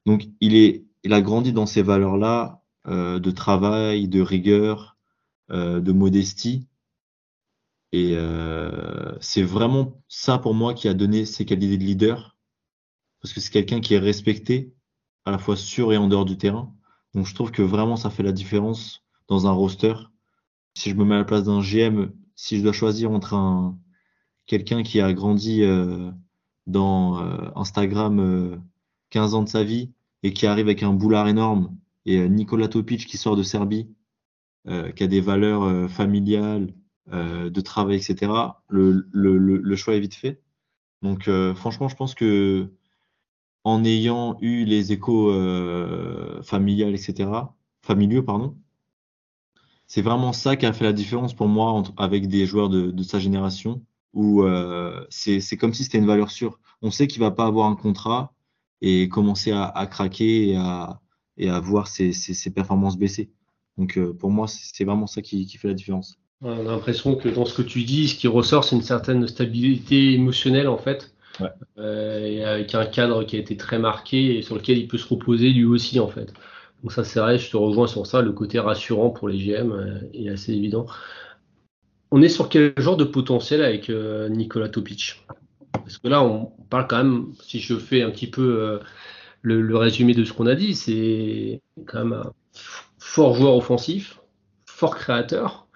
Donc, 0.04 0.28
il, 0.42 0.84
a 1.10 1.20
grandi 1.22 1.54
dans 1.54 1.64
ces 1.64 1.80
valeurs-là 1.80 2.62
euh, 2.66 2.66
de 2.88 3.30
travail, 3.30 4.08
de 4.08 4.20
rigueur, 4.20 4.96
euh, 5.50 5.80
de 5.80 5.92
modestie. 5.92 6.66
Et 7.92 8.16
c'est 9.20 9.42
vraiment 9.42 10.02
ça 10.08 10.38
pour 10.38 10.54
moi 10.54 10.74
qui 10.74 10.88
a 10.88 10.94
donné 10.94 11.24
ses 11.24 11.46
qualités 11.46 11.78
de 11.78 11.84
leader. 11.84 12.36
Parce 13.20 13.32
que 13.32 13.40
c'est 13.40 13.50
quelqu'un 13.50 13.80
qui 13.80 13.94
est 13.94 13.98
respecté, 13.98 14.74
à 15.24 15.30
la 15.30 15.38
fois 15.38 15.56
sur 15.56 15.92
et 15.92 15.96
en 15.96 16.08
dehors 16.08 16.24
du 16.24 16.36
terrain. 16.36 16.74
Donc, 17.14 17.26
je 17.26 17.34
trouve 17.34 17.50
que 17.50 17.62
vraiment 17.62 17.96
ça 17.96 18.10
fait 18.10 18.22
la 18.22 18.32
différence 18.32 19.02
dans 19.26 19.46
un 19.46 19.52
roster. 19.52 19.94
Si 20.74 20.90
je 20.90 20.94
me 20.94 21.04
mets 21.04 21.14
à 21.14 21.18
la 21.18 21.24
place 21.24 21.44
d'un 21.44 21.60
GM, 21.60 22.12
si 22.36 22.58
je 22.58 22.62
dois 22.62 22.72
choisir 22.72 23.10
entre 23.10 23.34
un 23.34 23.78
quelqu'un 24.48 24.82
qui 24.82 25.00
a 25.00 25.12
grandi 25.12 25.62
euh, 25.62 26.10
dans 26.66 27.22
euh, 27.22 27.50
Instagram 27.54 28.60
15 29.10 29.34
euh, 29.34 29.36
ans 29.36 29.42
de 29.44 29.48
sa 29.48 29.62
vie 29.62 29.92
et 30.24 30.32
qui 30.32 30.46
arrive 30.46 30.66
avec 30.66 30.82
un 30.82 30.92
boulard 30.92 31.28
énorme, 31.28 31.76
et 32.12 32.28
Nikola 32.28 32.68
Topic 32.68 33.06
qui 33.06 33.16
sort 33.16 33.36
de 33.36 33.42
Serbie, 33.42 33.88
qui 34.66 35.02
a 35.02 35.06
des 35.06 35.20
valeurs 35.20 35.90
familiales, 35.90 36.74
de 37.10 37.60
travail, 37.60 37.96
etc., 37.96 38.32
le, 38.68 39.76
choix 39.76 39.94
est 39.94 40.00
vite 40.00 40.14
fait. 40.14 40.42
Donc 41.02 41.30
franchement, 41.54 41.88
je 41.88 41.96
pense 41.96 42.14
que 42.14 42.70
en 43.64 43.84
ayant 43.84 44.36
eu 44.40 44.64
les 44.64 44.92
échos 44.92 45.32
familiales, 46.42 46.94
etc., 46.94 47.30
familiaux, 47.82 48.22
pardon, 48.22 48.56
c'est 49.88 50.02
vraiment 50.02 50.34
ça 50.34 50.56
qui 50.56 50.66
a 50.66 50.72
fait 50.72 50.84
la 50.84 50.92
différence 50.92 51.34
pour 51.34 51.48
moi 51.48 51.82
avec 51.96 52.28
des 52.28 52.44
joueurs 52.46 52.68
de, 52.68 53.02
sa 53.02 53.18
génération 53.18 53.82
où 54.12 54.42
euh, 54.42 55.04
c'est 55.08 55.56
comme 55.56 55.72
si 55.72 55.82
c'était 55.82 55.98
une 55.98 56.06
valeur 56.06 56.30
sûre. 56.30 56.60
On 56.82 56.90
sait 56.90 57.06
qu'il 57.06 57.20
va 57.20 57.30
pas 57.30 57.46
avoir 57.46 57.68
un 57.68 57.74
contrat 57.74 58.34
et 58.82 59.08
commencer 59.08 59.50
à, 59.50 59.86
craquer 59.90 60.50
et 60.50 60.56
à, 60.56 61.00
et 61.38 61.48
à 61.48 61.60
voir 61.60 61.86
ses, 61.86 62.12
ses, 62.12 62.50
performances 62.50 62.98
baisser. 62.98 63.30
Donc 63.78 63.96
euh, 63.96 64.12
pour 64.12 64.30
moi, 64.30 64.46
c'est 64.48 64.84
vraiment 64.84 65.06
ça 65.06 65.22
qui, 65.22 65.46
qui, 65.46 65.56
fait 65.56 65.68
la 65.68 65.74
différence. 65.74 66.18
On 66.42 66.50
a 66.50 66.62
l'impression 66.62 67.16
que 67.16 67.28
dans 67.28 67.44
ce 67.44 67.54
que 67.54 67.62
tu 67.62 67.82
dis, 67.84 68.08
ce 68.08 68.16
qui 68.16 68.28
ressort, 68.28 68.64
c'est 68.64 68.76
une 68.76 68.82
certaine 68.82 69.26
stabilité 69.26 70.12
émotionnelle 70.12 70.68
en 70.68 70.78
fait, 70.78 71.12
ouais. 71.40 71.48
euh, 71.78 72.54
avec 72.54 72.74
un 72.74 72.86
cadre 72.86 73.24
qui 73.24 73.36
a 73.36 73.38
été 73.38 73.56
très 73.56 73.78
marqué 73.78 74.38
et 74.38 74.42
sur 74.42 74.56
lequel 74.56 74.78
il 74.78 74.88
peut 74.88 74.98
se 74.98 75.08
reposer 75.08 75.50
lui 75.50 75.64
aussi 75.64 76.00
en 76.00 76.08
fait. 76.08 76.32
Donc 76.82 76.92
ça 76.92 77.02
c'est 77.04 77.18
vrai, 77.20 77.38
je 77.38 77.50
te 77.50 77.56
rejoins 77.56 77.86
sur 77.86 78.06
ça, 78.06 78.20
le 78.20 78.32
côté 78.32 78.58
rassurant 78.58 79.10
pour 79.10 79.28
les 79.28 79.38
GM 79.38 79.72
euh, 79.72 79.98
est 80.12 80.28
assez 80.28 80.52
évident. 80.52 80.86
On 82.10 82.22
est 82.22 82.28
sur 82.28 82.48
quel 82.48 82.72
genre 82.78 82.96
de 82.96 83.04
potentiel 83.04 83.62
avec 83.62 83.90
euh, 83.90 84.28
Nicolas 84.28 84.68
Topic? 84.68 85.24
Parce 85.72 85.98
que 85.98 86.08
là, 86.08 86.22
on 86.22 86.46
parle 86.70 86.86
quand 86.86 86.98
même, 86.98 87.26
si 87.42 87.60
je 87.60 87.76
fais 87.76 88.02
un 88.02 88.10
petit 88.10 88.26
peu 88.26 88.80
euh, 89.46 89.60
le, 89.60 89.76
résumé 89.76 90.14
de 90.14 90.24
ce 90.24 90.32
qu'on 90.32 90.46
a 90.46 90.54
dit, 90.54 90.74
c'est 90.74 91.62
quand 91.86 92.04
même 92.04 92.12
un 92.12 92.32
fort 92.98 93.34
joueur 93.34 93.56
offensif, 93.56 94.20
fort 94.66 94.96
créateur. 94.96 95.66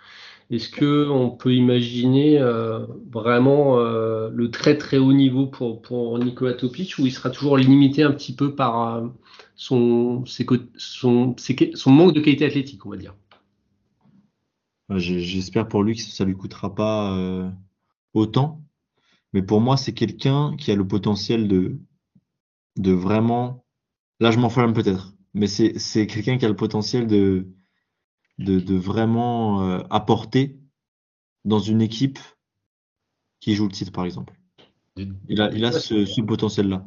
Est-ce 0.50 0.70
qu'on 0.70 1.30
peut 1.30 1.54
imaginer 1.54 2.38
euh, 2.38 2.80
vraiment 3.10 3.78
le 3.78 4.50
très 4.50 4.76
très 4.76 4.98
haut 4.98 5.14
niveau 5.14 5.46
pour, 5.46 5.80
pour 5.80 6.18
Nicolas 6.18 6.52
Topic 6.52 6.98
ou 6.98 7.06
il 7.06 7.12
sera 7.12 7.30
toujours 7.30 7.56
limité 7.56 8.02
un 8.02 8.12
petit 8.12 8.34
peu 8.34 8.54
par 8.54 9.02
son, 9.54 10.24
son, 10.26 11.34
son 11.36 11.90
manque 11.90 12.12
de 12.12 12.20
qualité 12.20 12.44
athlétique, 12.44 12.84
on 12.84 12.90
va 12.90 12.98
dire? 12.98 13.14
J'espère 14.98 15.68
pour 15.68 15.82
lui 15.82 15.94
que 15.96 16.02
ça 16.02 16.24
lui 16.24 16.36
coûtera 16.36 16.74
pas 16.74 17.16
euh, 17.16 17.48
autant. 18.14 18.62
Mais 19.32 19.42
pour 19.42 19.60
moi, 19.60 19.76
c'est 19.76 19.94
quelqu'un 19.94 20.54
qui 20.56 20.70
a 20.70 20.76
le 20.76 20.86
potentiel 20.86 21.48
de, 21.48 21.78
de 22.76 22.92
vraiment. 22.92 23.64
Là, 24.20 24.30
je 24.30 24.38
m'enflamme 24.38 24.72
peut-être. 24.72 25.14
Mais 25.34 25.46
c'est 25.46 26.06
quelqu'un 26.06 26.36
qui 26.36 26.44
a 26.44 26.48
le 26.48 26.56
potentiel 26.56 27.06
de, 27.06 27.48
de, 28.38 28.74
vraiment 28.74 29.62
euh, 29.62 29.80
apporter 29.88 30.58
dans 31.44 31.58
une 31.58 31.80
équipe 31.80 32.18
qui 33.40 33.54
joue 33.54 33.66
le 33.66 33.72
titre, 33.72 33.92
par 33.92 34.04
exemple. 34.04 34.34
Il 34.96 35.40
a, 35.40 35.50
il 35.52 35.64
a 35.64 35.72
ce 35.72 36.20
potentiel-là. 36.20 36.84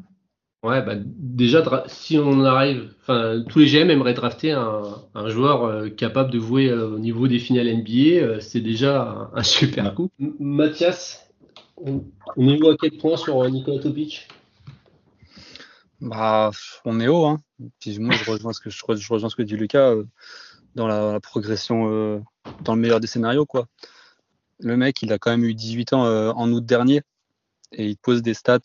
Ouais, 0.66 0.82
bah, 0.82 0.96
déjà, 0.98 1.64
si 1.86 2.18
on 2.18 2.44
arrive, 2.44 2.92
enfin, 3.02 3.44
tous 3.48 3.60
les 3.60 3.68
GM 3.68 3.92
aimeraient 3.92 4.16
drafter 4.16 4.52
un, 4.52 5.30
joueur 5.30 5.64
euh, 5.64 5.90
capable 5.90 6.32
de 6.32 6.40
jouer 6.40 6.70
euh, 6.70 6.90
au 6.90 6.98
niveau 6.98 7.28
des 7.28 7.38
finales 7.38 7.68
NBA. 7.68 7.92
Euh, 7.92 8.40
c'est 8.40 8.62
déjà 8.62 9.30
un, 9.36 9.44
super 9.44 9.94
coup. 9.94 10.10
Mathias, 10.40 11.30
on, 11.78 12.04
est 12.40 12.60
où 12.60 12.68
à 12.68 12.76
quel 12.78 12.98
point 12.98 13.16
sur 13.16 13.48
Nicolas 13.48 13.78
Topic? 13.78 14.28
Bah, 16.02 16.52
on 16.84 17.00
est 17.00 17.08
haut. 17.08 17.26
Hein. 17.26 17.42
je 17.86 18.30
rejoins 18.30 18.54
ce 18.54 18.60
que 18.60 18.70
je, 18.70 18.84
rejoins 18.86 19.30
ce 19.30 19.36
que 19.36 19.44
dit 19.44 19.58
Lucas 19.58 19.94
dans 20.76 20.88
la, 20.88 21.20
progression, 21.20 22.24
dans 22.62 22.76
le 22.76 22.82
meilleur 22.82 23.00
des 23.00 23.08
scénarios, 23.08 23.46
quoi. 23.46 23.68
Le 24.60 24.78
mec, 24.78 25.02
il 25.02 25.12
a 25.12 25.20
quand 25.20 25.32
même 25.32 25.44
eu 25.44 25.54
18 25.54 25.94
ans 25.94 26.04
en 26.36 26.52
août 26.52 26.66
dernier 26.66 27.02
et 27.72 27.88
il 27.88 27.98
pose 27.98 28.22
des 28.22 28.34
stats 28.34 28.60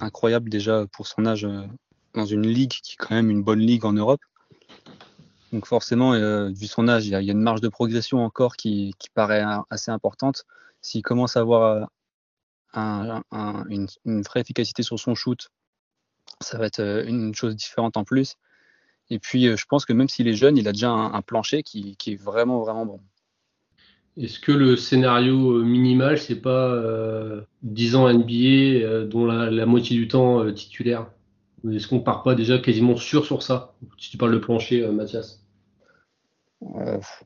incroyable 0.00 0.50
déjà 0.50 0.86
pour 0.92 1.06
son 1.06 1.26
âge 1.26 1.44
euh, 1.44 1.66
dans 2.14 2.26
une 2.26 2.46
ligue 2.46 2.70
qui 2.70 2.94
est 2.94 2.96
quand 2.96 3.14
même 3.14 3.30
une 3.30 3.42
bonne 3.42 3.60
ligue 3.60 3.84
en 3.84 3.92
Europe. 3.92 4.20
Donc 5.52 5.66
forcément, 5.66 6.12
euh, 6.12 6.50
vu 6.50 6.66
son 6.66 6.88
âge, 6.88 7.06
il 7.06 7.10
y, 7.10 7.14
a, 7.14 7.20
une 7.20 7.40
marge 7.40 7.60
de 7.60 7.68
progression 7.68 8.18
encore 8.24 8.56
qui, 8.56 8.94
paraît 9.14 9.44
assez 9.70 9.90
importante. 9.90 10.44
S'il 10.82 11.02
commence 11.02 11.36
à 11.36 11.40
avoir 11.40 11.88
euh, 12.76 13.20
une, 13.70 14.22
vraie 14.22 14.40
efficacité 14.40 14.82
sur 14.82 14.98
son 14.98 15.14
shoot, 15.14 15.48
ça 16.40 16.58
va 16.58 16.66
être 16.66 16.80
une 17.06 17.34
chose 17.34 17.56
différente 17.56 17.96
en 17.96 18.04
plus. 18.04 18.36
Et 19.10 19.18
puis, 19.18 19.56
je 19.56 19.64
pense 19.66 19.84
que 19.86 19.92
même 19.92 20.08
s'il 20.08 20.28
est 20.28 20.34
jeune, 20.34 20.56
il 20.56 20.68
a 20.68 20.72
déjà 20.72 20.90
un, 20.90 21.22
plancher 21.22 21.62
qui, 21.62 21.96
est 22.06 22.22
vraiment, 22.22 22.60
vraiment 22.60 22.84
bon. 22.84 23.00
Est-ce 24.18 24.40
que 24.40 24.52
le 24.52 24.76
scénario 24.76 25.58
euh, 25.58 25.62
minimal, 25.62 26.18
c'est 26.18 26.40
pas 26.40 26.76
10 27.62 27.94
euh, 27.94 27.98
ans 27.98 28.12
NBA, 28.12 28.84
euh, 28.84 29.06
dont 29.06 29.24
la, 29.26 29.64
moitié 29.64 29.96
du 29.96 30.08
temps 30.08 30.52
titulaire? 30.52 31.10
Est-ce 31.70 31.86
qu'on 31.86 32.00
part 32.00 32.22
pas 32.22 32.34
déjà 32.34 32.58
quasiment 32.58 32.96
sûr 32.96 33.24
sur 33.24 33.42
ça? 33.42 33.74
Si 33.96 34.10
tu 34.10 34.16
parles 34.16 34.34
de 34.34 34.38
plancher, 34.38 34.86
Mathias. 34.88 35.44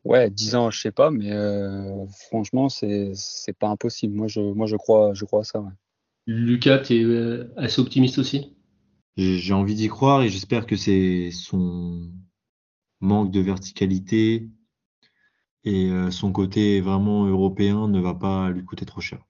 ouais, 0.04 0.30
10 0.30 0.54
ans, 0.54 0.70
je 0.70 0.80
sais 0.80 0.92
pas, 0.92 1.10
mais 1.10 1.30
franchement, 2.28 2.68
c'est 2.68 3.12
pas 3.58 3.68
impossible. 3.68 4.14
Moi, 4.14 4.28
je, 4.28 4.40
moi, 4.40 4.66
je 4.66 4.76
crois, 4.76 5.14
je 5.14 5.24
crois 5.24 5.40
à 5.40 5.44
ça. 5.44 5.64
Lucas, 6.26 6.78
tu 6.78 6.94
es 6.94 7.46
assez 7.56 7.80
optimiste 7.80 8.18
aussi? 8.18 8.54
J'ai 9.16 9.52
envie 9.52 9.74
d'y 9.74 9.88
croire 9.88 10.22
et 10.22 10.30
j'espère 10.30 10.66
que 10.66 10.76
c'est 10.76 11.30
son 11.32 12.10
manque 13.00 13.30
de 13.30 13.40
verticalité, 13.40 14.48
et 15.64 15.90
euh, 15.90 16.10
son 16.10 16.32
côté 16.32 16.80
vraiment 16.80 17.26
européen 17.26 17.88
ne 17.88 18.00
va 18.00 18.14
pas 18.14 18.50
lui 18.50 18.64
coûter 18.64 18.84
trop 18.84 19.00
cher. 19.00 19.20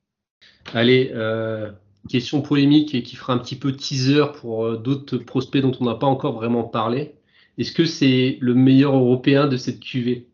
Allez, 0.72 1.10
euh, 1.12 1.70
question 2.08 2.40
polémique 2.42 2.94
et 2.94 3.02
qui 3.02 3.16
fera 3.16 3.32
un 3.34 3.38
petit 3.38 3.56
peu 3.56 3.72
teaser 3.72 4.24
pour 4.40 4.64
euh, 4.64 4.76
d'autres 4.76 5.18
prospects 5.18 5.60
dont 5.60 5.76
on 5.80 5.84
n'a 5.84 5.94
pas 5.94 6.06
encore 6.06 6.34
vraiment 6.34 6.64
parlé. 6.64 7.14
Est-ce 7.58 7.72
que 7.72 7.84
c'est 7.84 8.38
le 8.40 8.54
meilleur 8.54 8.96
européen 8.96 9.46
de 9.46 9.56
cette 9.56 9.80
QV 9.80 10.26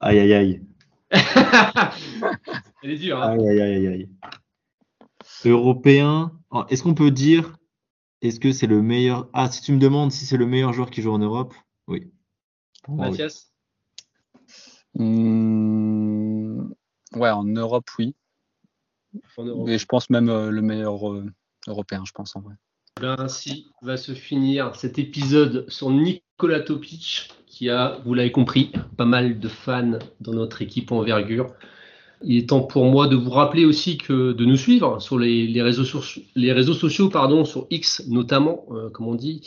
Aïe 0.00 0.18
aïe 0.18 0.34
aïe. 0.34 0.62
Elle 2.82 2.90
est 2.90 2.96
dure. 2.96 3.22
Hein 3.22 3.38
aïe 3.38 3.60
aïe 3.60 3.76
aïe 3.76 3.86
aïe. 3.86 4.08
Européen, 5.46 6.32
est-ce 6.68 6.82
qu'on 6.82 6.94
peut 6.94 7.10
dire, 7.10 7.56
est-ce 8.22 8.40
que 8.40 8.52
c'est 8.52 8.66
le 8.66 8.82
meilleur 8.82 9.28
Ah, 9.32 9.50
si 9.50 9.60
tu 9.62 9.72
me 9.72 9.78
demandes 9.78 10.12
si 10.12 10.26
c'est 10.26 10.36
le 10.36 10.46
meilleur 10.46 10.72
joueur 10.72 10.90
qui 10.90 11.02
joue 11.02 11.12
en 11.12 11.18
Europe, 11.18 11.54
oui. 11.86 12.10
Mathias 12.88 13.52
hmm, 14.94 16.72
Ouais, 17.14 17.30
en 17.30 17.44
Europe, 17.44 17.88
oui. 17.98 18.14
Et 19.66 19.78
je 19.78 19.86
pense 19.86 20.10
même 20.10 20.28
euh, 20.28 20.50
le 20.50 20.62
meilleur 20.62 21.10
euh, 21.12 21.24
européen, 21.68 22.02
je 22.04 22.12
pense 22.12 22.34
en 22.36 22.40
vrai. 22.40 22.54
ainsi 23.00 23.70
va 23.82 23.96
se 23.96 24.12
finir 24.12 24.74
cet 24.74 24.98
épisode 24.98 25.68
sur 25.68 25.90
Nicolas 25.90 26.60
Topic, 26.60 27.32
qui 27.46 27.70
a, 27.70 28.00
vous 28.04 28.14
l'avez 28.14 28.32
compris, 28.32 28.72
pas 28.96 29.04
mal 29.04 29.38
de 29.38 29.48
fans 29.48 29.98
dans 30.20 30.32
notre 30.32 30.62
équipe 30.62 30.90
envergure. 30.90 31.54
Il 32.24 32.36
est 32.36 32.48
temps 32.48 32.62
pour 32.62 32.84
moi 32.86 33.06
de 33.06 33.16
vous 33.16 33.30
rappeler 33.30 33.64
aussi 33.64 33.98
que 33.98 34.32
de 34.32 34.44
nous 34.44 34.56
suivre 34.56 35.00
sur 35.00 35.18
les, 35.18 35.62
réseaux, 35.62 35.84
les 36.34 36.52
réseaux 36.52 36.74
sociaux, 36.74 37.08
pardon, 37.08 37.44
sur 37.44 37.66
X 37.70 38.04
notamment, 38.08 38.66
euh, 38.70 38.90
comme 38.90 39.06
on 39.08 39.14
dit. 39.14 39.42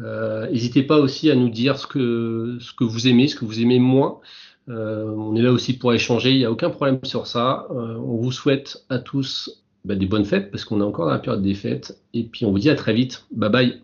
Euh, 0.00 0.50
n'hésitez 0.50 0.82
pas 0.82 0.98
aussi 0.98 1.30
à 1.30 1.34
nous 1.34 1.50
dire 1.50 1.78
ce 1.78 1.86
que, 1.86 2.58
ce 2.60 2.72
que 2.72 2.84
vous 2.84 3.08
aimez, 3.08 3.28
ce 3.28 3.36
que 3.36 3.44
vous 3.44 3.60
aimez 3.60 3.78
moins. 3.78 4.20
Euh, 4.68 5.06
on 5.16 5.34
est 5.34 5.42
là 5.42 5.52
aussi 5.52 5.76
pour 5.76 5.92
échanger, 5.92 6.32
il 6.32 6.38
n'y 6.38 6.44
a 6.44 6.50
aucun 6.50 6.70
problème 6.70 6.98
sur 7.02 7.26
ça. 7.26 7.66
On 7.70 8.16
vous 8.16 8.32
souhaite 8.32 8.84
à 8.88 8.98
tous 8.98 9.62
bah, 9.84 9.96
des 9.96 10.06
bonnes 10.06 10.24
fêtes 10.24 10.50
parce 10.50 10.64
qu'on 10.64 10.80
est 10.80 10.84
encore 10.84 11.06
dans 11.06 11.12
la 11.12 11.18
période 11.18 11.42
des 11.42 11.54
fêtes. 11.54 11.98
Et 12.14 12.24
puis 12.24 12.44
on 12.44 12.52
vous 12.52 12.58
dit 12.58 12.70
à 12.70 12.76
très 12.76 12.94
vite. 12.94 13.26
Bye 13.32 13.50
bye. 13.50 13.80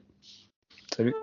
Salut. 0.94 1.14